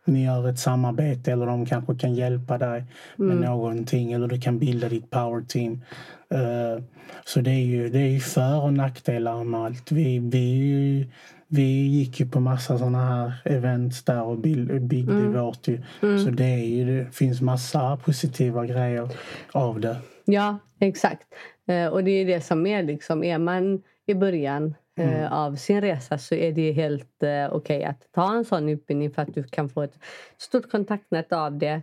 ni 0.06 0.26
gör 0.26 0.50
ett 0.50 0.60
samarbete 0.60 1.32
eller 1.32 1.46
de 1.46 1.66
kanske 1.66 1.96
kan 1.96 2.16
hjälpa 2.16 2.58
dig 2.58 2.84
med 3.16 3.32
Mm. 3.38 3.50
någonting 3.50 4.12
eller 4.12 4.28
du 4.28 4.42
kan 4.42 4.60
bilda 4.60 4.90
ditt 4.90 5.10
power 5.10 5.42
team. 5.48 5.82
Eh, 6.30 6.84
så 7.26 7.42
det 7.42 7.52
är 7.52 7.66
ju, 7.66 7.90
det 7.90 8.00
är 8.00 8.10
ju 8.10 8.20
för 8.20 8.62
och 8.62 8.74
nackdelar 8.74 9.44
med 9.44 9.60
allt. 9.62 9.92
Vi, 9.92 10.20
vi, 10.20 11.08
vi 11.52 11.88
gick 11.88 12.20
ju 12.20 12.30
på 12.30 12.40
massa 12.40 12.78
sådana 12.78 13.06
här 13.06 13.34
events 13.46 14.04
där 14.04 14.24
och 14.24 14.38
byggde 14.38 15.14
Mm. 15.14 15.34
vårt 15.34 15.68
ju. 15.68 15.82
Så 16.00 16.30
det, 16.30 16.44
är 16.44 16.66
ju, 16.66 16.86
det 17.04 17.12
finns 17.12 17.42
massa 17.42 17.98
positiva 17.98 18.66
grejer 18.66 19.10
av 19.52 19.80
det. 19.80 19.98
Ja, 20.26 20.58
exakt. 20.80 21.28
Eh, 21.68 21.88
och 21.88 22.04
det 22.04 22.12
är 22.12 22.26
det 22.26 22.42
som 22.42 22.66
är 22.68 22.84
liksom, 22.84 23.24
är 23.24 23.38
man 23.38 23.82
i 24.06 24.14
början 24.14 24.76
eh, 25.00 25.14
Mm. 25.20 25.32
av 25.34 25.56
sin 25.56 25.82
resa 25.82 26.18
så 26.18 26.36
är 26.36 26.52
det 26.52 26.72
helt 26.72 27.24
eh, 27.24 27.54
okej 27.56 27.84
att 27.84 28.08
ta 28.12 28.36
en 28.36 28.46
sån 28.46 28.70
utbildning 28.70 29.12
för 29.12 29.22
att 29.22 29.34
du 29.34 29.44
kan 29.44 29.70
få 29.70 29.82
ett 29.82 30.00
stort 30.38 30.72
kontaktnät 30.72 31.34
av 31.34 31.58
det. 31.58 31.82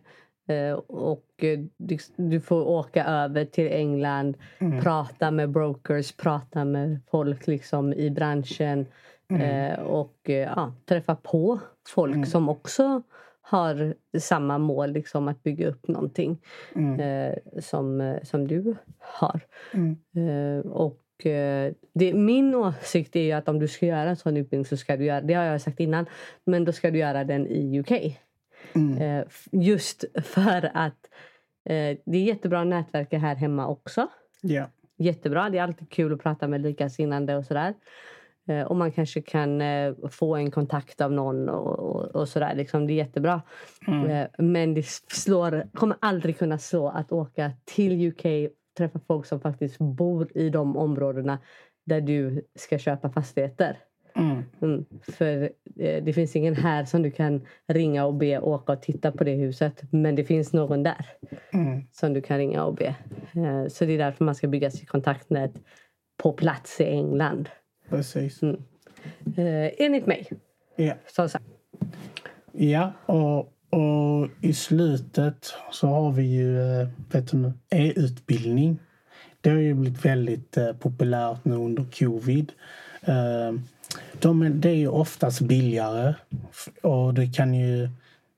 Eh, 0.48 0.72
och 0.87 1.25
du, 1.76 1.98
du 2.16 2.40
får 2.40 2.62
åka 2.68 3.04
över 3.04 3.44
till 3.44 3.68
England, 3.72 4.37
Mm. 4.58 4.80
prata 4.82 5.30
med 5.30 5.50
brokers, 5.50 6.12
prata 6.12 6.64
med 6.64 7.00
folk 7.10 7.46
liksom 7.46 7.92
i 7.92 8.10
branschen 8.10 8.87
Mm. 9.30 9.42
eh, 9.73 9.80
och 9.80 10.30
eh, 10.30 10.35
ja, 10.56 10.73
träffa 10.87 11.14
på 11.14 11.61
folk 11.88 12.14
som 12.26 12.49
också 12.49 13.02
har 13.40 13.94
samma 14.18 14.58
mål, 14.58 14.92
liksom 14.92 15.28
att 15.28 15.42
bygga 15.42 15.68
upp 15.68 15.88
någonting 15.88 16.38
Mm. 16.75 17.00
eh, 17.00 17.61
som, 17.61 18.00
eh, 18.00 18.23
som 18.23 18.49
du 18.49 18.75
har. 18.99 19.40
Mm. 19.75 19.97
Eh, 20.16 20.66
och 20.66 21.26
eh, 21.26 21.73
det, 21.94 22.14
min 22.14 22.54
åsikt 22.54 23.16
är 23.16 23.37
att 23.37 23.49
om 23.49 23.58
du 23.58 23.68
ska 23.68 23.87
göra 23.87 24.08
en 24.11 24.16
sån 24.16 24.37
utbildning 24.37 24.64
så 24.64 24.76
ska 24.76 24.97
du 24.97 25.04
göra, 25.04 25.20
det 25.20 25.35
har 25.35 25.44
jag 25.44 25.61
sagt 25.61 25.80
innan, 25.80 26.06
men 26.44 26.64
då 26.64 26.73
ska 26.73 26.90
du 26.90 26.99
göra 26.99 27.25
den 27.25 27.47
i 27.47 27.80
UK. 27.80 28.18
Mm. 28.75 29.25
Just 29.52 30.04
för 30.25 30.70
att 30.75 31.08
det 32.04 32.18
är 32.18 32.25
jättebra 32.25 32.61
att 32.61 32.66
nätverka 32.66 33.18
här 33.18 33.35
hemma 33.35 33.66
också. 33.68 34.06
Ja. 34.40 34.66
Jättebra, 34.97 35.50
det 35.50 35.58
är 35.58 35.62
alltid 35.62 35.90
kul 35.90 36.12
att 36.12 36.23
prata 36.23 36.49
med 36.49 36.61
likasinnande 36.61 37.37
och 37.37 37.44
sådär. 37.44 37.68
Eh, 37.68 37.75
och 38.48 38.76
man 38.76 38.92
kanske 38.92 39.20
kan 39.20 39.60
eh, 39.60 39.94
få 40.10 40.36
en 40.36 40.50
kontakt 40.50 41.00
av 41.00 41.12
någon 41.12 41.48
och, 41.48 41.78
och, 41.78 42.04
och 42.04 42.28
sådär. 42.28 42.54
Liksom, 42.54 42.86
det 42.86 42.92
är 42.92 42.94
jättebra. 42.94 43.42
Eh, 43.88 44.26
men 44.38 44.74
det 44.74 44.86
slår, 45.08 45.66
kommer 45.74 45.96
aldrig 46.00 46.38
kunna 46.38 46.58
slå 46.58 46.88
att 46.88 47.12
åka 47.12 47.52
till 47.64 48.08
UK 48.08 48.50
träffa 48.78 49.00
folk 49.06 49.26
som 49.26 49.40
faktiskt 49.40 49.78
bor 49.78 50.28
i 50.34 50.50
de 50.50 50.76
områdena 50.76 51.38
där 51.86 52.00
du 52.00 52.42
ska 52.54 52.78
köpa 52.78 53.10
fastigheter. 53.10 53.76
Mm. 54.16 54.42
Mm. 54.62 54.84
För 55.02 55.42
eh, 55.76 56.04
det 56.04 56.12
finns 56.12 56.36
ingen 56.36 56.54
här 56.54 56.84
som 56.84 57.02
du 57.02 57.10
kan 57.10 57.46
ringa 57.66 58.06
och 58.06 58.14
be 58.14 58.38
åka 58.38 58.72
och 58.72 58.82
titta 58.82 59.12
på 59.12 59.24
det 59.24 59.34
huset. 59.34 59.82
Men 59.90 60.14
det 60.14 60.24
finns 60.24 60.52
någon 60.52 60.82
där 60.82 61.06
Mm. 61.52 61.82
som 61.92 62.12
du 62.12 62.20
kan 62.22 62.38
ringa 62.38 62.64
och 62.64 62.74
be. 62.74 62.94
Eh, 63.34 63.68
så 63.68 63.84
det 63.84 63.92
är 63.92 63.98
därför 63.98 64.24
man 64.24 64.34
ska 64.34 64.48
bygga 64.48 64.70
sitt 64.70 64.88
kontaktnät 64.88 65.52
på 66.22 66.32
plats 66.32 66.80
i 66.80 66.84
England. 66.84 67.48
Precis. 67.88 68.42
Mm. 68.42 68.57
Eh, 69.37 69.71
enligt 69.78 70.07
mig. 70.07 70.28
Ja. 70.76 70.95
Som 71.07 71.28
sagt. 71.28 71.45
Ja, 72.52 72.92
och, 73.07 73.38
och 73.71 74.28
i 74.40 74.52
slutet 74.52 75.54
så 75.71 75.87
har 75.87 76.12
vi 76.12 76.23
ju 76.23 76.61
eh, 76.61 76.88
vet 77.12 77.30
du 77.30 77.37
nu, 77.37 77.52
e-utbildning. 77.71 78.78
Det 79.40 79.50
har 79.50 79.57
ju 79.57 79.75
blivit 79.75 80.04
väldigt 80.04 80.57
eh, 80.57 80.73
populärt 80.73 81.45
nu 81.45 81.54
under 81.54 81.85
covid. 81.99 82.52
Eh, 83.00 83.52
de, 84.21 84.61
det 84.61 84.68
är 84.68 84.75
ju 84.75 84.88
oftast 84.88 85.40
billigare 85.40 86.14
och 86.83 87.14
du 87.14 87.33
kan 87.33 87.54
ju 87.54 87.88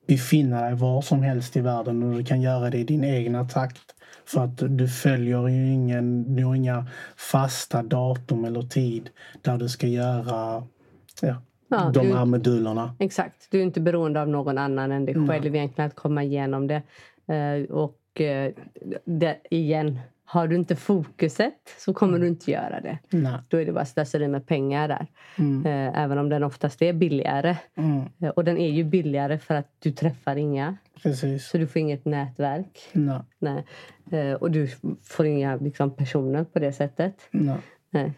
befinna 0.07 0.61
dig 0.61 0.75
var 0.75 1.01
som 1.01 1.23
helst 1.23 1.57
i 1.57 1.61
världen 1.61 2.03
och 2.03 2.15
du 2.17 2.23
kan 2.23 2.41
göra 2.41 2.69
det 2.69 2.77
i 2.77 2.83
din 2.83 3.03
egna 3.03 3.45
takt. 3.45 3.95
För 4.25 4.43
att 4.43 4.77
du 4.77 4.87
följer 4.87 5.47
ju 5.47 5.71
ingen, 5.73 6.35
du 6.35 6.45
har 6.45 6.55
inga 6.55 6.85
fasta 7.17 7.83
datum 7.83 8.45
eller 8.45 8.61
tid 8.61 9.09
där 9.41 9.57
du 9.57 9.69
ska 9.69 9.87
göra 9.87 10.63
ja, 11.21 11.35
Ja, 11.67 11.91
de 11.93 12.07
du- 12.07 12.13
här 12.15 12.25
modulerna. 12.25 12.95
Exakt. 12.99 13.47
Du 13.51 13.59
är 13.59 13.63
inte 13.63 13.81
beroende 13.81 14.21
av 14.21 14.29
någon 14.29 14.57
annan 14.57 14.91
än 14.91 15.05
dig 15.05 15.15
själv 15.27 15.55
egentligen 15.55 15.87
att 15.87 15.95
komma 15.95 16.23
igenom 16.23 16.67
det. 16.67 16.81
Eh, 17.33 17.71
och 17.71 18.21
eh, 18.21 18.51
det, 19.05 19.37
igen, 19.49 19.99
har 20.31 20.47
du 20.47 20.55
inte 20.55 20.75
fokuset 20.75 21.53
så 21.77 21.93
kommer 21.93 22.19
du 22.19 22.27
inte 22.27 22.51
göra 22.51 22.81
det. 22.81 22.99
Nej. 23.09 23.39
Då 23.47 23.57
är 23.57 23.65
det 23.65 23.71
bara 23.71 23.85
slöseri 23.85 24.27
med 24.27 24.47
pengar 24.47 24.87
där. 24.87 25.07
Mm. 25.37 25.65
Eh, 25.65 26.03
även 26.03 26.17
om 26.17 26.29
den 26.29 26.43
oftast 26.43 26.81
är 26.81 26.93
billigare. 26.93 27.57
Mm. 27.75 28.01
Eh, 28.21 28.29
och 28.29 28.43
den 28.43 28.57
är 28.57 28.69
ju 28.69 28.83
billigare 28.83 29.37
för 29.37 29.55
att 29.55 29.67
du 29.79 29.91
träffar 29.91 30.35
inga. 30.35 30.77
Precis. 31.03 31.47
Så 31.47 31.57
du 31.57 31.67
får 31.67 31.79
inget 31.79 32.05
nätverk. 32.05 32.79
Nej. 32.91 33.19
Nej. 33.39 33.65
Eh, 34.11 34.33
och 34.33 34.51
du 34.51 34.67
får 35.03 35.25
inga 35.25 35.55
liksom, 35.55 35.95
personer 35.95 36.43
på 36.43 36.59
det 36.59 36.73
sättet. 36.73 37.15
Nej. 37.31 37.57
Nej. 37.89 38.13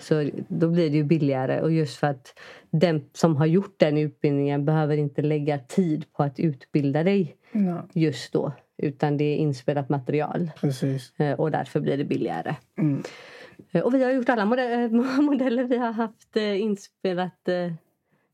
Så 0.00 0.30
då 0.48 0.68
blir 0.68 0.90
det 0.90 0.96
ju 0.96 1.04
billigare. 1.04 1.60
Och 1.60 1.72
just 1.72 1.96
för 1.96 2.06
att 2.06 2.38
den 2.70 3.04
som 3.12 3.36
har 3.36 3.46
gjort 3.46 3.74
den 3.78 3.98
utbildningen 3.98 4.64
behöver 4.64 4.96
inte 4.96 5.22
lägga 5.22 5.58
tid 5.58 6.12
på 6.12 6.22
att 6.22 6.40
utbilda 6.40 7.02
dig 7.02 7.36
just 7.92 8.32
då. 8.32 8.52
Utan 8.78 9.16
det 9.16 9.24
är 9.24 9.36
inspelat 9.36 9.88
material. 9.88 10.50
Precis. 10.60 11.20
Eh, 11.20 11.40
Och 11.40 11.50
därför 11.50 11.80
blir 11.80 11.96
det 11.96 12.04
billigare. 12.04 12.54
Mm. 12.78 13.02
Eh, 13.72 13.82
Och 13.82 13.94
vi 13.94 14.04
har 14.04 14.10
gjort 14.10 14.28
alla 14.28 14.44
mode- 14.44 14.88
modeller. 15.22 15.64
Vi 15.64 15.76
har 15.76 15.92
haft 15.92 16.36
eh, 16.36 16.60
inspelat, 16.60 17.48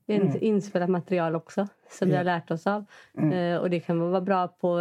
in, 0.06 0.36
inspelat 0.40 0.90
material 0.90 1.36
också. 1.36 1.66
Som 1.90 2.08
vi 2.08 2.16
har 2.16 2.24
lärt 2.24 2.50
oss 2.50 2.66
av. 2.66 2.84
Mm. 3.18 3.60
Och 3.60 3.70
det 3.70 3.80
kan 3.80 4.10
vara 4.10 4.20
bra 4.20 4.48
på 4.48 4.78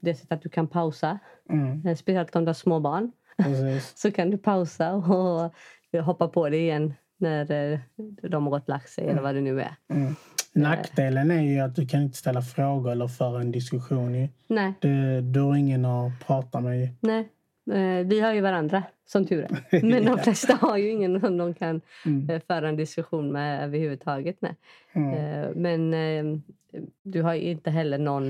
det 0.00 0.14
sättet 0.14 0.32
att 0.32 0.42
du 0.42 0.48
kan 0.48 0.66
pausa. 0.68 1.18
Mm. 1.50 1.96
Speciellt 1.96 2.36
om 2.36 2.44
du 2.44 2.48
har 2.48 2.54
små 2.54 2.80
barn. 2.80 3.12
Precis. 3.36 3.92
Så 3.96 4.10
kan 4.10 4.30
du 4.30 4.38
pausa 4.38 4.92
och 4.94 5.52
hoppa 6.04 6.28
på 6.28 6.48
det 6.48 6.56
igen 6.56 6.94
när 7.16 7.80
de 8.28 8.44
har 8.44 8.50
gått 8.50 8.68
lagt 8.68 8.90
sig 8.90 9.08
eller 9.08 9.22
vad 9.22 9.34
det 9.34 9.40
nu 9.40 9.60
är. 9.60 9.74
Mm. 10.56 10.68
Nackdelen 10.70 11.30
är 11.30 11.42
ju 11.42 11.58
att 11.60 11.76
du 11.76 11.86
kan 11.86 12.02
inte 12.02 12.16
ställa 12.16 12.42
frågor 12.42 12.92
eller 12.92 13.08
föra 13.08 13.40
en 13.40 13.50
diskussion. 13.52 14.14
Ju. 14.14 14.28
Nej, 14.46 14.72
Du, 14.80 15.20
du 15.20 15.40
har 15.40 15.56
ingen 15.56 15.84
att 15.84 16.26
prata 16.26 16.60
med. 16.60 16.80
ju. 16.80 16.88
nej. 17.00 17.28
Eh, 17.72 18.06
Vi 18.06 18.20
har 18.20 18.32
ju 18.32 18.40
varandra, 18.40 18.82
som 19.06 19.26
tur 19.26 19.42
är. 19.70 19.82
Men 19.90 20.04
de 20.04 20.18
flesta 20.18 20.54
har 20.60 20.76
ju 20.76 20.90
ingen 20.90 21.20
som 21.20 21.36
de 21.36 21.54
kan 21.54 21.80
Mm. 22.06 22.30
eh, 22.30 22.40
föra 22.46 22.68
en 22.68 22.76
diskussion 22.76 23.32
med 23.32 23.64
överhuvudtaget. 23.64 24.36
Nej. 24.40 24.54
Mm. 24.92 25.14
Eh, 25.14 25.50
Men 25.54 25.94
eh, 25.94 26.38
du 27.02 27.22
har 27.22 27.34
ju 27.34 27.40
inte 27.40 27.70
heller 27.70 27.98
någon 27.98 28.28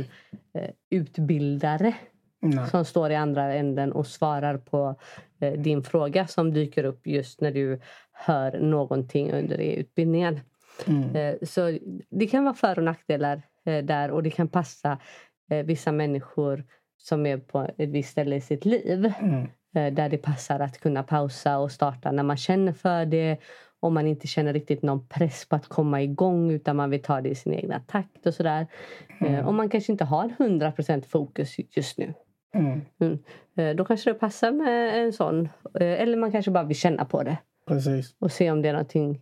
eh, 0.55 0.71
utbildare 0.91 1.95
Nej. 2.41 2.67
som 2.71 2.85
står 2.85 3.11
i 3.11 3.15
andra 3.15 3.55
änden 3.55 3.93
och 3.93 4.07
svarar 4.07 4.57
på 4.59 4.95
eh, 5.41 5.53
din 5.53 5.83
fråga 5.83 6.27
som 6.27 6.53
dyker 6.55 6.85
upp 6.85 7.07
just 7.07 7.41
när 7.41 7.53
du 7.53 7.81
hör 8.13 8.59
någonting 8.61 9.33
under 9.33 9.59
utbildningen. 9.59 10.41
Mm. 10.87 11.17
Eh, 11.17 11.35
Så 11.43 11.79
det 12.11 12.27
kan 12.27 12.45
vara 12.45 12.55
för 12.55 12.79
och 12.79 12.85
nackdelar 12.85 13.43
eh, 13.67 13.85
där 13.85 14.11
och 14.11 14.23
det 14.23 14.31
kan 14.31 14.49
passa 14.49 14.99
eh, 15.51 15.65
vissa 15.67 15.93
människor 15.93 16.65
som 16.97 17.27
är 17.27 17.37
på 17.39 17.69
ett 17.79 17.89
visst 17.89 18.11
ställe 18.11 18.37
i 18.37 18.41
sitt 18.41 18.65
liv 18.65 19.13
Mm. 19.21 19.95
där 19.95 20.09
det 20.09 20.19
passar 20.19 20.61
att 20.61 20.79
kunna 20.81 21.03
pausa 21.03 21.59
och 21.59 21.73
starta 21.73 22.13
när 22.13 22.23
man 22.23 22.37
känner 22.37 22.73
för 22.73 23.07
det 23.07 23.37
om 23.81 23.95
man 23.95 24.07
inte 24.07 24.27
känner 24.27 24.53
riktigt 24.53 24.83
någon 24.83 25.07
press 25.09 25.49
på 25.49 25.57
att 25.57 25.69
komma 25.69 26.03
igång 26.03 26.51
utan 26.51 26.77
man 26.77 26.91
vill 26.91 27.03
ta 27.03 27.21
det 27.21 27.29
i 27.29 27.35
sin 27.35 27.55
egna 27.55 27.81
takt 27.81 28.27
och 28.27 28.35
sådär. 28.35 28.67
Eh, 29.21 29.49
Om 29.49 29.57
man 29.57 29.69
kanske 29.69 29.93
inte 29.93 30.05
har 30.05 30.29
100% 30.39 31.05
fokus 31.07 31.57
just 31.77 31.99
nu. 31.99 32.15
Mm. 32.55 32.81
Mm. 33.01 33.77
Då 33.77 33.85
kanske 33.85 34.11
det 34.11 34.15
passar 34.19 34.53
med 34.53 35.05
en 35.05 35.13
sån. 35.13 35.49
Eller 35.81 36.17
man 36.17 36.33
kanske 36.33 36.51
bara 36.51 36.65
vill 36.65 36.77
känna 36.77 37.05
på 37.05 37.23
det 37.23 37.37
Precis. 37.67 38.15
och 38.19 38.33
se 38.33 38.51
om 38.51 38.63
det 38.63 38.69
är 38.69 38.73
någonting 38.73 39.21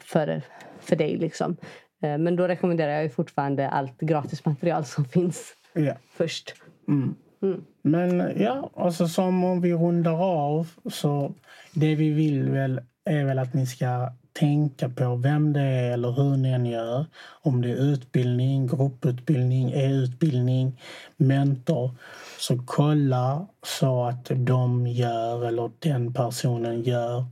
för, 0.00 0.42
för 0.80 0.96
dig. 0.96 1.16
Liksom. 1.16 1.56
Eh, 2.02 2.18
Men 2.18 2.36
då 2.36 2.48
rekommenderar 2.48 2.92
jag 2.92 3.02
ju 3.02 3.08
fortfarande 3.08 3.68
allt 3.68 4.00
gratismaterial 4.00 4.84
som 4.84 5.04
finns 5.04 5.52
Ja. 5.74 5.94
först. 6.16 6.54
Mm. 6.88 7.14
Mm. 7.42 7.64
Men 7.82 8.32
ja, 8.36 8.70
alltså 8.76 9.08
som 9.08 9.44
om 9.44 9.60
vi 9.60 9.72
rundar 9.74 10.22
av 10.22 10.68
så 10.92 11.34
det 11.74 11.94
vi 11.94 12.10
vill 12.10 12.50
väl 12.50 12.80
är 13.04 13.24
väl 13.24 13.38
att 13.38 13.54
ni 13.54 13.66
ska 13.66 14.12
tänka 14.32 14.88
på 14.88 15.16
vem 15.16 15.52
det 15.52 15.60
är 15.60 15.92
eller 15.92 16.10
hur 16.12 16.36
ni 16.36 16.50
än 16.52 16.66
gör. 16.66 17.06
Om 17.42 17.62
det 17.62 17.70
är 17.70 17.76
utbildning, 17.76 18.66
grupputbildning, 18.66 19.70
e-utbildning, 19.72 20.80
mentor. 21.16 21.90
Så 22.38 22.58
kolla 22.66 23.46
så 23.62 24.04
att 24.04 24.30
de 24.36 24.86
gör 24.86 25.46
eller 25.46 25.70
den 25.78 26.14
personen 26.14 26.82
gör 26.82 27.24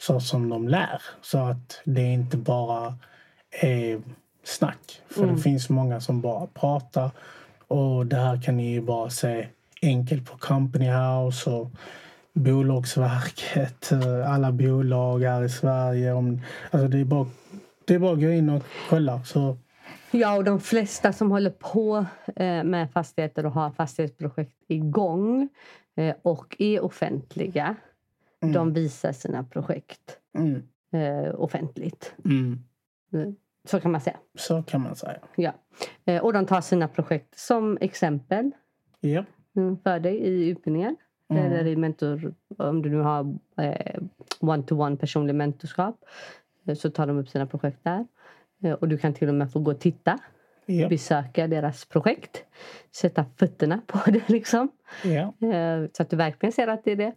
så 0.00 0.20
som 0.20 0.48
de 0.48 0.68
lär. 0.68 1.02
Så 1.22 1.38
att 1.38 1.80
det 1.84 2.12
inte 2.12 2.36
bara 2.36 2.94
är 3.50 4.02
snack. 4.44 5.02
För 5.10 5.26
det 5.26 5.38
finns 5.38 5.68
många 5.68 6.00
som 6.00 6.20
bara 6.20 6.46
pratar. 6.46 7.10
Och 7.68 8.06
det 8.06 8.16
här 8.16 8.42
kan 8.42 8.56
ni 8.56 8.72
ju 8.72 8.80
bara 8.80 9.10
se 9.10 9.48
enkelt 9.82 10.30
på 10.30 10.38
Company 10.38 10.90
House 10.90 11.50
och 11.50 11.70
Bolagsverket, 12.32 13.92
eh, 13.92 14.32
alla 14.32 14.52
bolag 14.52 15.22
här 15.22 15.42
i 15.42 15.48
Sverige. 15.48 16.12
Om, 16.12 16.40
alltså 16.70 16.88
det, 16.88 16.98
är 16.98 17.04
bara, 17.04 17.26
det 17.84 17.94
är 17.94 17.98
bara 17.98 18.12
att 18.12 18.20
gå 18.20 18.30
in 18.30 18.50
och 18.50 18.62
kolla 18.88 19.24
så 19.24 19.56
Ja, 20.12 20.36
och 20.36 20.44
de 20.44 20.60
flesta 20.60 21.12
som 21.12 21.30
håller 21.30 21.50
på 21.50 22.06
eh, 22.36 22.64
med 22.64 22.90
fastigheter 22.92 23.46
och 23.46 23.52
har 23.52 23.70
fastighetsprojekt 23.70 24.54
igång 24.68 25.48
eh, 25.96 26.14
och 26.22 26.56
är 26.58 26.84
offentliga, 26.84 27.76
Mm. 28.42 28.52
de 28.54 28.72
visar 28.72 29.12
sina 29.12 29.44
projekt 29.44 30.18
Mm. 30.34 30.62
eh, 30.92 31.34
offentligt. 31.40 32.14
Mm. 32.24 32.58
Så 33.64 33.80
kan 33.80 33.92
man 33.92 34.00
säga. 34.00 34.16
Så 34.34 34.62
kan 34.62 34.80
man 34.82 34.96
säga. 34.96 35.18
Ja. 35.36 35.52
Eh, 36.04 36.22
och 36.24 36.32
de 36.32 36.46
tar 36.46 36.60
sina 36.60 36.88
projekt 36.88 37.38
som 37.38 37.78
exempel 37.80 38.50
Ja. 39.00 39.24
mm, 39.56 39.78
för 39.82 40.00
dig 40.00 40.16
i 40.18 40.48
utbildningar. 40.48 40.96
Mm. 41.28 41.44
Eller 41.52 41.66
i 41.66 41.76
mentor, 41.76 42.34
om 42.58 42.82
du 42.82 42.90
nu 42.90 42.98
har 42.98 43.36
eh, 43.56 44.02
one-to-one 44.40 44.96
personlig 44.96 45.34
mentorskap. 45.34 46.04
eh, 46.66 46.74
Så 46.74 46.90
tar 46.90 47.06
de 47.06 47.18
upp 47.18 47.28
sina 47.28 47.46
projekt 47.46 47.78
där. 47.82 48.06
Eh, 48.62 48.72
och 48.72 48.88
du 48.88 48.98
kan 48.98 49.14
till 49.14 49.28
och 49.28 49.34
med 49.34 49.52
få 49.52 49.58
gå 49.60 49.70
och 49.70 49.80
titta. 49.80 50.18
Ja. 50.66 50.88
Besöka 50.88 51.46
deras 51.46 51.84
projekt. 51.84 52.44
Sätta 52.92 53.24
fötterna 53.36 53.80
på 53.86 53.98
det 54.10 54.28
liksom. 54.28 54.68
Ja. 55.04 55.48
Eh, 55.48 55.88
Så 55.92 56.02
att 56.02 56.10
du 56.10 56.16
verkligen 56.16 56.52
ser 56.52 56.68
att 56.68 56.84
det 56.84 56.92
är 56.92 56.96
det. 56.96 57.12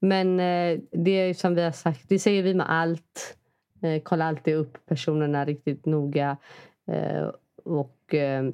Men 0.00 0.40
eh, 0.40 0.80
det 0.92 1.10
är 1.10 1.26
ju 1.26 1.34
som 1.34 1.54
vi 1.54 1.62
har 1.62 1.72
sagt, 1.72 2.08
det 2.08 2.18
säger 2.18 2.42
vi 2.42 2.54
med 2.54 2.70
allt. 2.70 3.36
Eh, 3.82 4.02
Kolla 4.02 4.24
alltid 4.24 4.54
upp 4.54 4.86
personerna 4.86 5.44
riktigt 5.44 5.86
noga. 5.86 6.36
Eh, 6.90 7.28
Och 7.64 7.94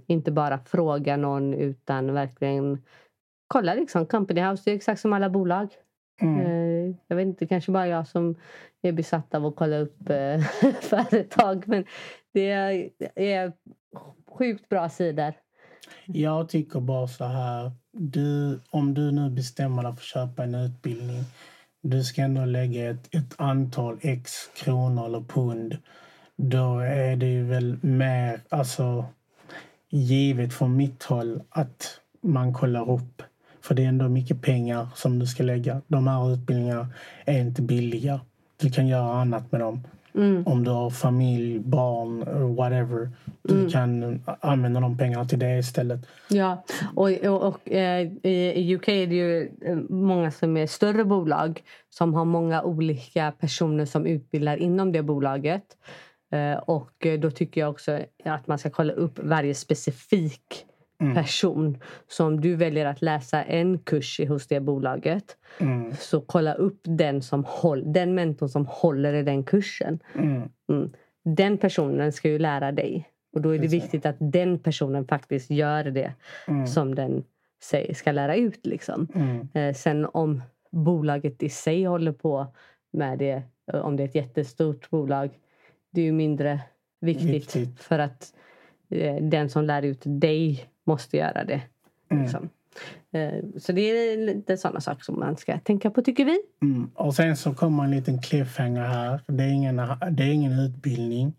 inte 0.07 0.33
bara 0.33 0.59
fråga 0.59 1.17
någon 1.17 1.55
utan 1.55 2.13
verkligen 2.15 2.83
kolla 3.47 3.75
liksom. 3.75 4.07
Company 4.07 4.41
House, 4.41 4.63
det 4.65 4.71
är 4.71 4.75
exakt 4.77 5.01
som 5.01 5.13
alla 5.13 5.31
bolag. 5.31 5.69
Mm. 6.21 6.97
Jag 7.07 7.17
vet 7.17 7.27
inte, 7.27 7.47
kanske 7.47 7.73
bara 7.73 7.87
jag 7.89 8.07
som 8.07 8.35
är 8.83 8.93
besatt 8.93 9.35
av 9.35 9.47
att 9.47 9.57
kolla 9.57 9.79
upp 9.79 9.97
företag. 10.81 11.69
Men 11.69 11.85
det 12.33 12.51
är, 12.51 12.91
det 13.15 13.33
är 13.33 13.53
sjukt 14.27 14.69
bra 14.69 14.89
sidor. 14.89 15.33
Jag 16.07 16.49
tycker 16.49 16.81
bara 16.81 17.09
så 17.09 17.25
här. 17.25 17.73
Du, 17.97 18.61
om 18.71 18.95
du 18.95 19.11
nu 19.11 19.31
bestämmer 19.31 19.83
dig 19.83 19.93
för 19.93 19.99
att 19.99 20.05
köpa 20.05 20.45
en 20.45 20.55
utbildning. 20.55 21.25
Du 21.83 22.05
ska 22.05 22.23
ändå 22.23 22.45
lägga 22.45 22.91
ett, 22.91 23.15
ett 23.15 23.35
antal 23.37 23.99
x 24.01 24.33
kronor 24.57 25.07
eller 25.07 25.21
pund. 25.21 25.77
Då 26.37 26.79
är 26.79 27.17
det 27.17 27.27
ju 27.27 27.45
väl 27.45 27.79
mer 27.81 28.41
alltså, 28.49 29.05
givet 29.89 30.55
från 30.55 30.77
mitt 30.77 31.03
håll 31.03 31.43
att 31.51 32.01
man 32.21 32.55
kollar 32.55 32.91
upp. 32.91 33.23
För 33.61 33.75
det 33.75 33.85
är 33.85 33.89
ändå 33.89 34.09
mycket 34.09 34.43
pengar 34.43 34.89
som 34.95 35.19
du 35.19 35.27
ska 35.27 35.43
lägga. 35.43 35.83
De 35.87 36.07
här 36.07 36.33
utbildningarna 36.35 36.89
är 37.25 37.39
inte 37.41 37.63
billiga. 37.63 38.21
Du 38.57 38.71
kan 38.71 38.87
göra 38.87 39.21
annat 39.21 39.53
med 39.53 39.61
dem. 39.61 39.83
Mm. 40.15 40.47
Om 40.47 40.65
du 40.65 40.71
har 40.71 40.91
familj, 40.91 41.59
barn, 41.59 42.25
whatever. 42.57 43.11
Du 43.43 43.55
Mm. 43.55 43.71
kan 43.71 44.23
använda 44.41 44.81
de 44.81 44.99
pengarna 44.99 45.25
till 45.25 45.39
det 45.39 45.59
istället. 45.59 46.01
Ja, 46.29 46.65
och, 46.95 47.11
och, 47.11 47.43
och 47.49 47.71
eh, 47.73 48.13
i 48.23 48.75
UK 48.77 48.89
är 48.89 49.07
det 49.07 49.15
ju 49.15 49.51
eh, 49.65 49.77
många 49.89 50.31
som 50.31 50.57
är 50.57 50.67
större 50.67 51.05
bolag 51.05 51.63
som 51.91 52.15
har 52.15 52.25
många 52.25 52.63
olika 52.63 53.33
personer 53.33 53.85
som 53.85 54.07
utbildar 54.07 54.57
inom 54.57 54.93
det 54.93 55.03
bolaget. 55.03 55.65
Eh, 56.33 56.59
och 56.59 57.07
då 57.19 57.31
tycker 57.31 57.61
jag 57.61 57.71
också 57.71 58.01
att 58.25 58.47
man 58.47 58.59
ska 58.59 58.71
kolla 58.71 58.93
upp 58.93 59.19
varje 59.23 59.55
specifik 59.55 60.67
Mm. 61.01 61.15
person. 61.15 61.79
Om 62.21 62.41
du 62.41 62.57
väljer 62.57 62.87
att 62.87 63.03
läsa 63.03 63.43
en 63.43 63.79
kurs 63.79 64.21
hos 64.29 64.47
det 64.47 64.61
bolaget 64.61 65.37
Mm, 65.59 65.93
så 65.95 66.21
kolla 66.21 66.55
upp 66.55 66.81
den, 66.83 67.23
som 67.23 67.45
håll, 67.45 67.93
den 67.93 68.15
mentorn 68.15 68.49
som 68.49 68.67
håller 68.67 69.15
i 69.15 69.23
den 69.23 69.45
kursen. 69.45 69.99
mm, 70.15 70.43
Mm. 70.69 70.93
Den 71.25 71.59
personen 71.59 72.13
ska 72.13 72.29
ju 72.29 72.39
lära 72.39 72.73
dig. 72.73 73.09
Och 73.33 73.41
då 73.41 73.55
är 73.55 73.59
det 73.59 73.69
viktigt 73.69 74.07
att 74.07 74.17
den 74.19 74.59
personen 74.59 75.07
faktiskt 75.07 75.51
gör 75.51 75.85
det 75.85 76.13
mm, 76.49 76.67
som 76.67 76.95
den 76.95 77.25
ska 77.95 78.13
lära 78.13 78.37
ut. 78.37 78.67
Liksom. 78.67 79.09
Eh, 79.55 79.75
sen 79.75 80.07
om 80.13 80.43
bolaget 80.71 81.43
i 81.43 81.49
sig 81.49 81.85
håller 81.85 82.13
på 82.13 82.47
med 82.93 83.19
det, 83.19 83.43
eh, 83.73 83.81
om 83.81 83.97
det 83.97 84.03
är 84.03 84.09
ett 84.09 84.15
jättestort 84.15 84.91
bolag, 84.91 85.31
det 85.91 86.01
är 86.01 86.05
ju 86.05 86.13
mindre 86.13 86.61
viktigt. 87.01 87.29
Viktigt. 87.31 87.81
För 87.81 87.99
att 87.99 88.35
den 89.21 89.51
som 89.51 89.65
lär 89.65 89.83
ut 89.83 90.03
dig 90.05 90.67
måste 90.85 91.17
göra 91.17 91.45
det. 91.45 91.63
mm, 92.11 92.23
Liksom. 92.23 92.49
Eh, 93.13 93.45
så 93.59 93.73
det 93.73 93.81
är 93.81 94.17
lite 94.27 94.57
sådana 94.57 94.81
saker 94.81 95.05
som 95.05 95.19
man 95.19 95.37
ska 95.37 95.59
tänka 95.59 95.91
på 95.91 96.03
tycker 96.03 96.25
vi. 96.25 96.39
mm. 96.63 96.91
Och 96.95 97.15
sen 97.15 97.37
så 97.37 97.55
kommer 97.55 97.85
en 97.85 97.91
liten 97.91 98.23
cliffhanger 98.23 98.87
här. 98.87 99.21
Det 99.27 99.45
är 99.45 99.49
ingen, 99.49 99.77
det 100.11 100.23
är 100.23 100.33
ingen 100.33 100.59
utbildning. 100.59 101.35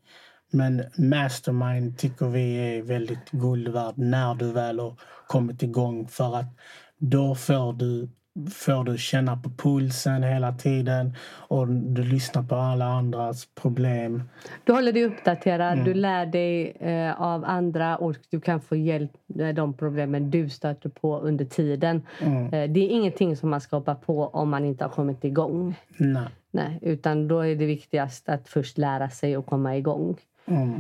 Men 0.52 0.84
mastermind 0.98 1.98
tycker 1.98 2.26
vi 2.26 2.56
är 2.56 2.82
väldigt 2.82 3.32
guld 3.32 3.68
värd 3.68 3.98
när 3.98 4.36
du 4.36 4.52
väl 4.52 4.80
har 4.80 4.96
kommit 5.28 5.64
igång. 5.64 6.08
För 6.08 6.36
att 6.36 6.58
då 6.98 7.36
får 7.36 7.74
du, 7.74 8.10
får 8.54 8.84
du 8.84 8.98
känna 8.98 9.38
på 9.38 9.50
pulsen 9.50 10.24
hela 10.24 10.52
tiden 10.54 11.14
och 11.28 11.68
du 11.68 12.04
lyssnar 12.04 12.44
på 12.44 12.56
alla 12.56 12.86
andras 12.86 13.46
problem. 13.62 14.24
Du 14.64 14.74
håller 14.74 14.92
dig 14.94 15.04
uppdaterad, 15.06 15.74
Mm. 15.74 15.86
du 15.86 15.94
lär 15.94 16.26
dig 16.26 16.72
eh, 16.80 17.22
av 17.22 17.46
andra 17.46 17.98
och 17.98 18.16
du 18.30 18.40
kan 18.42 18.62
få 18.62 18.76
hjälp 18.76 19.12
med 19.28 19.56
de 19.56 19.74
problemen 19.74 20.32
du 20.32 20.50
stöter 20.50 20.90
på 20.90 21.20
under 21.20 21.46
tiden. 21.46 22.02
Mm. 22.22 22.44
Eh, 22.46 22.72
det 22.72 22.80
är 22.80 22.90
ingenting 22.90 23.36
som 23.36 23.50
man 23.50 23.62
ska 23.62 23.76
hoppa 23.76 23.96
på 23.96 24.28
om 24.28 24.50
man 24.50 24.66
inte 24.66 24.84
har 24.84 24.90
kommit 24.92 25.24
igång. 25.24 25.76
Nej. 25.98 26.28
Nej, 26.52 26.80
utan 26.82 27.28
då 27.28 27.40
är 27.40 27.56
det 27.56 27.66
viktigast 27.66 28.30
att 28.30 28.48
först 28.50 28.78
lära 28.78 29.10
sig 29.10 29.38
och 29.38 29.46
komma 29.46 29.78
igång. 29.78 30.16
Mm. 30.46 30.74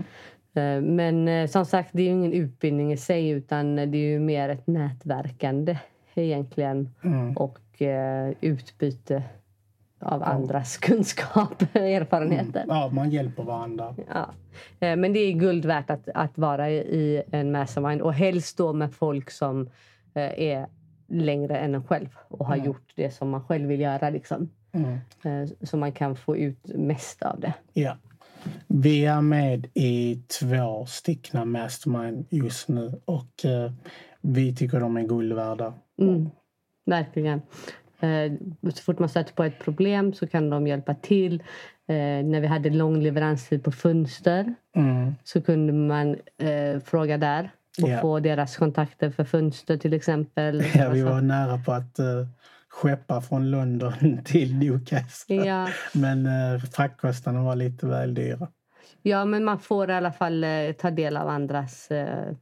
Eh, 0.53 0.81
Men 0.91 1.27
eh, 1.27 1.47
som 1.47 1.65
sagt, 1.65 1.89
det 1.93 2.01
är 2.01 2.05
ju 2.05 2.11
ingen 2.11 2.33
utbildning 2.33 2.93
i 2.93 2.97
sig 2.97 3.29
utan 3.29 3.75
det 3.75 3.81
är 3.81 4.11
ju 4.11 4.19
mer 4.19 4.49
ett 4.49 4.67
nätverkande 4.67 5.77
egentligen 6.21 6.89
Mm. 7.03 7.37
och 7.37 7.81
eh, 7.81 8.33
utbyte 8.41 9.23
av 9.99 10.23
andras 10.23 10.77
kunskap 10.81 11.61
och 11.73 11.75
erfarenheter. 11.81 12.65
Ja, 12.67 12.89
man 12.93 13.09
hjälper 13.09 13.43
varandra. 13.43 13.95
Ja. 14.13 14.29
Eh, 14.87 14.95
Men 14.95 15.13
det 15.13 15.19
är 15.19 15.31
guld 15.33 15.65
värt 15.65 15.89
att, 15.89 16.09
att 16.13 16.37
vara 16.37 16.69
i- 16.69 16.75
i 16.95 17.23
en 17.31 17.51
mastermind 17.51 18.01
och 18.01 18.13
helst 18.13 18.57
då 18.57 18.73
med 18.73 18.93
folk 18.93 19.31
som 19.31 19.69
eh, 20.13 20.39
är 20.39 20.67
längre 21.07 21.57
än 21.57 21.75
en 21.75 21.83
själv 21.83 22.09
och 22.27 22.45
har 22.45 22.53
Mm. 22.55 22.65
gjort 22.65 22.91
det 22.95 23.11
som 23.11 23.29
man 23.29 23.43
själv 23.43 23.67
vill 23.67 23.79
göra. 23.79 24.09
Liksom. 24.09 24.49
Mm. 24.71 24.93
Eh, 25.23 25.49
Så 25.61 25.77
man 25.77 25.91
kan 25.91 26.15
få 26.15 26.37
ut 26.37 26.59
mest 26.75 27.23
av 27.23 27.39
det. 27.39 27.53
Ja. 27.73 27.97
Vi 28.67 29.05
är 29.05 29.21
med 29.21 29.67
i 29.73 30.21
två 30.39 30.85
stycken 30.85 31.51
mastermind 31.51 32.25
just 32.29 32.67
nu 32.69 33.01
och 33.05 33.45
eh, 33.45 33.71
vi 34.25 34.55
tycker 34.55 34.79
de 34.79 34.97
är 34.97 35.03
guld 35.03 35.33
värda. 35.33 35.73
Mm, 36.01 36.29
verkligen. 36.85 37.41
Eh, 37.99 38.31
så 38.73 38.83
fort 38.83 38.99
man 38.99 39.09
stöter 39.09 39.33
på 39.33 39.43
ett 39.43 39.59
problem 39.59 40.13
så 40.13 40.27
kan 40.27 40.49
de 40.49 40.67
hjälpa 40.67 40.93
till. 40.93 41.43
Eh, 41.87 41.95
när 42.25 42.41
vi 42.41 42.47
hade 42.47 42.69
lång 42.69 43.01
leveranstid 43.01 43.63
på 43.63 43.71
fönster 43.71 44.55
Mm. 44.75 45.15
så 45.23 45.41
kunde 45.41 45.73
man 45.73 46.15
eh, 46.37 46.79
fråga 46.85 47.17
där 47.17 47.49
och 47.83 47.89
Ja. 47.89 48.01
få 48.01 48.19
deras 48.19 48.57
kontakter 48.57 49.09
för 49.09 49.23
fönster 49.23 49.77
till 49.77 49.93
exempel. 49.93 50.61
Ja, 50.61 50.69
vi 50.73 50.79
Alltså, 50.81 51.05
var 51.05 51.21
nära 51.21 51.57
på 51.57 51.71
att 51.71 51.99
skeppa 52.69 53.21
från 53.21 53.51
London 53.51 53.93
till 54.25 54.55
Newcastle. 54.57 55.35
ja, 55.35 55.67
Men 55.93 56.27
fraktkostnaderna 56.59 57.45
var 57.45 57.55
lite 57.55 57.87
väl 57.87 58.13
dyra. 58.13 58.47
ja, 59.01 59.25
men 59.25 59.43
man 59.43 59.59
får 59.59 59.89
i 59.89 59.93
alla 59.93 60.11
fall 60.11 60.43
eh, 60.43 60.71
ta 60.77 60.91
del 60.91 61.17
av 61.17 61.27
andras, 61.29 61.91
eh, 61.91 62.33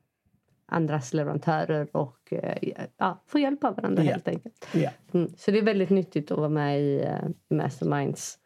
andras 0.66 1.14
leverantörer 1.14 1.88
och 1.92 2.34
eh, 2.34 2.86
ja, 2.98 3.22
få 3.28 3.40
hjälp 3.40 3.64
av 3.64 3.76
varandra 3.76 4.04
Ja. 4.04 4.12
helt 4.12 4.28
enkelt. 4.28 4.68
Ja. 4.74 4.90
Mm. 5.14 5.30
Så 5.38 5.52
det 5.52 5.58
är 5.58 5.64
väldigt 5.64 5.90
nyttigt 5.90 6.32
att 6.32 6.38
vara 6.38 6.50
med 6.50 6.82
i, 6.82 7.02
eh, 7.04 7.30
Masterminds 7.58 8.38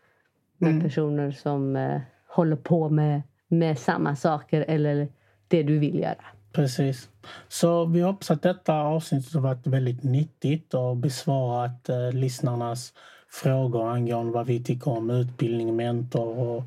med 0.58 0.72
Mm. 0.72 0.84
personer 0.84 1.32
som 1.32 1.76
eh, 1.76 2.02
håller 2.28 2.56
på 2.56 2.90
med, 2.90 3.22
med 3.48 3.80
samma 3.80 4.16
saker 4.16 4.66
eller 4.68 5.08
det 5.48 5.64
du 5.64 5.80
vill 5.80 6.00
göra. 6.00 6.26
Precis. 6.52 7.10
Så 7.48 7.86
vi 7.86 8.02
hoppas 8.02 8.32
att 8.32 8.42
detta 8.42 8.74
avsnitt 8.74 9.34
har 9.34 9.42
varit 9.42 9.68
väldigt 9.68 10.04
nyttigt 10.04 10.74
och 10.74 10.98
besvarat 10.98 11.90
eh, 11.90 12.12
lyssnarnas 12.12 12.94
frågor 13.30 13.90
angående 13.90 14.32
vad 14.34 14.46
vi 14.48 14.64
tycker 14.64 14.92
om 14.92 15.10
utbildning, 15.10 15.76
mentor 15.76 16.38
och 16.40 16.64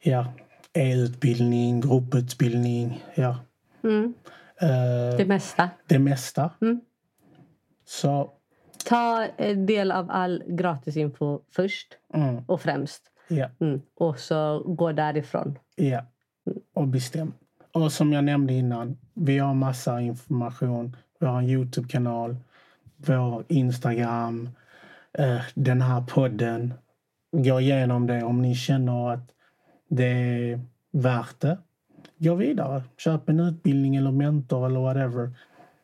ja, 0.00 0.26
e-utbildning, 0.72 1.80
grupputbildning, 1.80 3.04
ja. 3.14 3.36
Mm. 3.84 4.14
Eh, 4.60 5.16
Det 5.16 5.24
mesta. 5.28 5.70
det 5.86 5.98
mesta. 5.98 6.50
Mm. 6.62 6.80
Så, 7.84 8.30
Ta 8.84 9.24
eh, 9.24 9.56
del 9.56 9.92
av 9.92 10.10
all 10.10 10.42
gratisinfo 10.46 11.40
först 11.50 11.88
mm, 12.14 12.44
och 12.46 12.60
främst. 12.60 13.02
ja, 13.28 13.48
Mm. 13.60 13.82
Och 13.94 14.18
så 14.18 14.58
gå 14.66 14.92
därifrån. 14.92 15.58
ja. 15.76 16.04
Och 16.74 16.88
bestäm. 16.88 17.32
Och 17.72 17.92
som 17.92 18.12
jag 18.12 18.24
nämnde 18.24 18.52
innan, 18.52 18.98
vi 19.14 19.38
har 19.38 19.54
massa 19.54 20.00
information. 20.00 20.96
Vi 21.18 21.26
har 21.26 21.38
en 21.38 21.44
Youtube-kanal, 21.48 22.36
vår 22.96 23.44
Instagram, 23.48 24.48
eh, 25.12 25.40
den 25.54 25.82
här 25.82 26.00
podden. 26.00 26.74
Gå 27.32 27.60
igenom 27.60 28.06
det 28.06 28.22
om 28.22 28.42
ni 28.42 28.54
känner 28.54 29.10
att 29.12 29.30
det 29.88 30.04
är 30.06 30.60
värt 30.92 31.40
det. 31.40 31.58
Gå 32.24 32.34
vidare. 32.34 32.82
Köp 32.96 33.28
en 33.28 33.40
utbildning 33.40 33.96
eller 33.96 34.10
mentor 34.10 34.66
eller 34.66 34.80
whatever. 34.80 35.30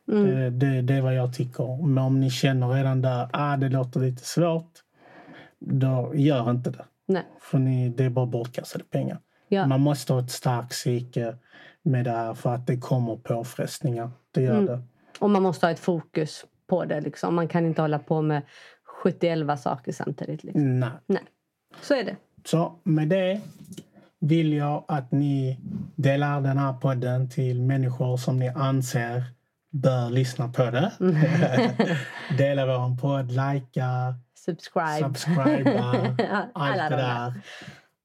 Mm. 0.09 0.27
Det, 0.27 0.51
det, 0.51 0.83
det 0.83 0.95
är 0.95 1.01
vad 1.01 1.15
jag 1.15 1.35
tycker. 1.35 1.87
Men 1.87 2.05
om 2.05 2.21
ni 2.21 2.31
känner 2.31 2.69
redan 2.69 3.03
där, 3.03 3.29
ah, 3.33 3.57
det 3.57 3.69
låter 3.69 4.01
lite 4.01 4.25
svårt. 4.25 4.71
Då 5.59 6.13
gör 6.15 6.51
inte 6.51 6.71
det. 6.71 6.85
Nej. 7.07 7.23
För 7.41 7.59
ni, 7.59 7.89
det 7.89 8.05
är 8.05 8.11
bara 8.11 8.27
bortkastade 8.27 8.85
pengar. 8.85 9.19
Ja. 9.49 9.67
Man 9.67 9.81
måste 9.81 10.13
ha 10.13 10.21
ett 10.21 10.31
starkt 10.31 10.71
psyke 10.71 11.37
med 11.83 12.05
det 12.05 12.11
här 12.11 12.35
för 12.35 12.55
att 12.55 12.67
det 12.67 12.77
kommer 12.77 13.17
påfrestningar. 13.17 14.11
Det 14.31 14.43
gör 14.43 14.53
Mm. 14.55 14.67
det. 14.67 14.83
Och 15.19 15.31
man 15.31 15.43
måste 15.43 15.67
ha 15.67 15.71
ett 15.71 15.79
fokus 15.79 16.45
på 16.67 16.85
det. 16.85 17.01
Liksom. 17.01 17.35
Man 17.35 17.49
kan 17.49 17.67
inte 17.67 17.83
hålla 17.83 17.99
på 17.99 18.23
med 18.23 18.43
71 19.03 19.61
saker 19.61 19.93
samtidigt. 19.93 20.45
Liksom. 20.45 20.81
Nej. 20.81 20.91
Nej, 21.07 21.23
så 21.83 21.95
är 21.95 22.05
det. 22.05 22.17
Så 22.45 22.75
med 22.83 23.09
det 23.09 23.41
vill 24.21 24.53
jag 24.53 24.85
att 24.89 25.13
ni 25.13 25.59
delar 25.97 26.41
den 26.41 26.59
här 26.59 26.73
podden 26.73 27.29
till 27.29 27.63
människor 27.63 28.17
som 28.17 28.39
ni 28.39 28.49
anser 28.49 29.25
bör 29.73 30.11
lyssna 30.11 30.49
på 30.49 30.63
det. 30.71 30.93
Dela 32.39 32.67
vår 32.67 32.97
podd, 33.01 33.31
likea, 33.31 34.15
Subscribe. 34.35 34.99
subscriba, 34.99 36.17
allt 36.55 36.77
det 36.77 36.89
de 36.89 36.97
där. 36.97 37.33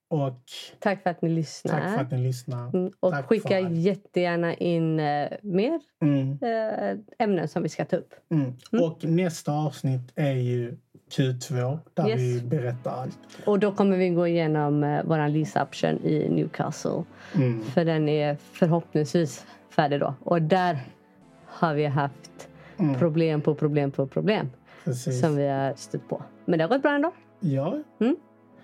Och 0.10 0.42
Tack 0.80 1.04
för 1.04 1.10
att 1.10 1.22
ni 1.22 1.30
lyssnar. 1.30 1.80
tack 1.82 1.94
för 1.96 2.02
att 2.02 2.12
ni 2.12 2.18
lyssnar. 2.18 2.70
Mm, 2.70 2.92
Och 3.00 3.12
Tack 3.12 3.26
skicka 3.26 3.48
för 3.48 3.70
jättegärna 3.70 4.54
in 4.54 5.00
eh, 5.00 5.30
mer 5.42 5.80
Mm, 6.02 6.32
eh, 6.42 6.98
ämnen 7.20 7.48
som 7.48 7.64
vi 7.64 7.70
ska 7.70 7.86
ta 7.86 7.96
upp. 7.96 8.14
mm. 8.32 8.54
Och 8.84 9.04
nästa 9.06 9.52
avsnitt 9.52 10.12
är 10.16 10.32
ju 10.34 10.78
Q2 11.18 11.80
där 11.94 12.10
Yes. 12.10 12.20
vi 12.20 12.42
berättar 12.42 12.92
allt. 12.92 13.18
Och 13.46 13.60
då 13.60 13.72
kommer 13.72 13.98
vi 13.98 14.10
gå 14.10 14.28
igenom 14.28 14.84
eh, 14.84 15.02
vår 15.06 15.28
lease 15.30 15.62
option 15.64 16.00
i 16.06 16.30
Newcastle. 16.30 17.04
Mm. 17.36 17.64
För 17.64 17.86
den 17.86 18.10
är 18.10 18.38
förhoppningsvis 18.52 19.46
färdig 19.70 20.00
då. 20.00 20.14
Och 20.24 20.42
där 20.42 20.80
har 21.46 21.74
vi 21.74 21.86
haft 21.86 22.48
Mm. 22.78 22.96
problem 23.00 23.42
på 23.42 23.56
problem 23.56 23.92
på 23.92 24.08
problem 24.08 24.50
Precis. 24.84 25.22
som 25.22 25.36
vi 25.36 25.48
har 25.48 25.74
stött 25.76 26.10
på. 26.10 26.24
Men 26.46 26.58
det 26.60 26.64
har 26.64 26.70
gått 26.70 26.82
bra 26.82 26.92
ändå. 26.96 27.12
Ja. 27.40 27.78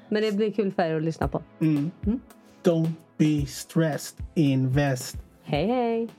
Men 0.09 0.21
det 0.23 0.31
blir 0.31 0.51
kul 0.51 0.71
för 0.71 0.83
er 0.83 0.95
att 0.95 1.03
lyssna 1.03 1.27
på. 1.27 1.41
Mm. 1.59 1.91
Don't 2.63 2.91
be 3.17 3.45
stressed. 3.47 4.25
Invest. 4.35 5.17
Hej 5.43 5.67
hej! 5.67 6.09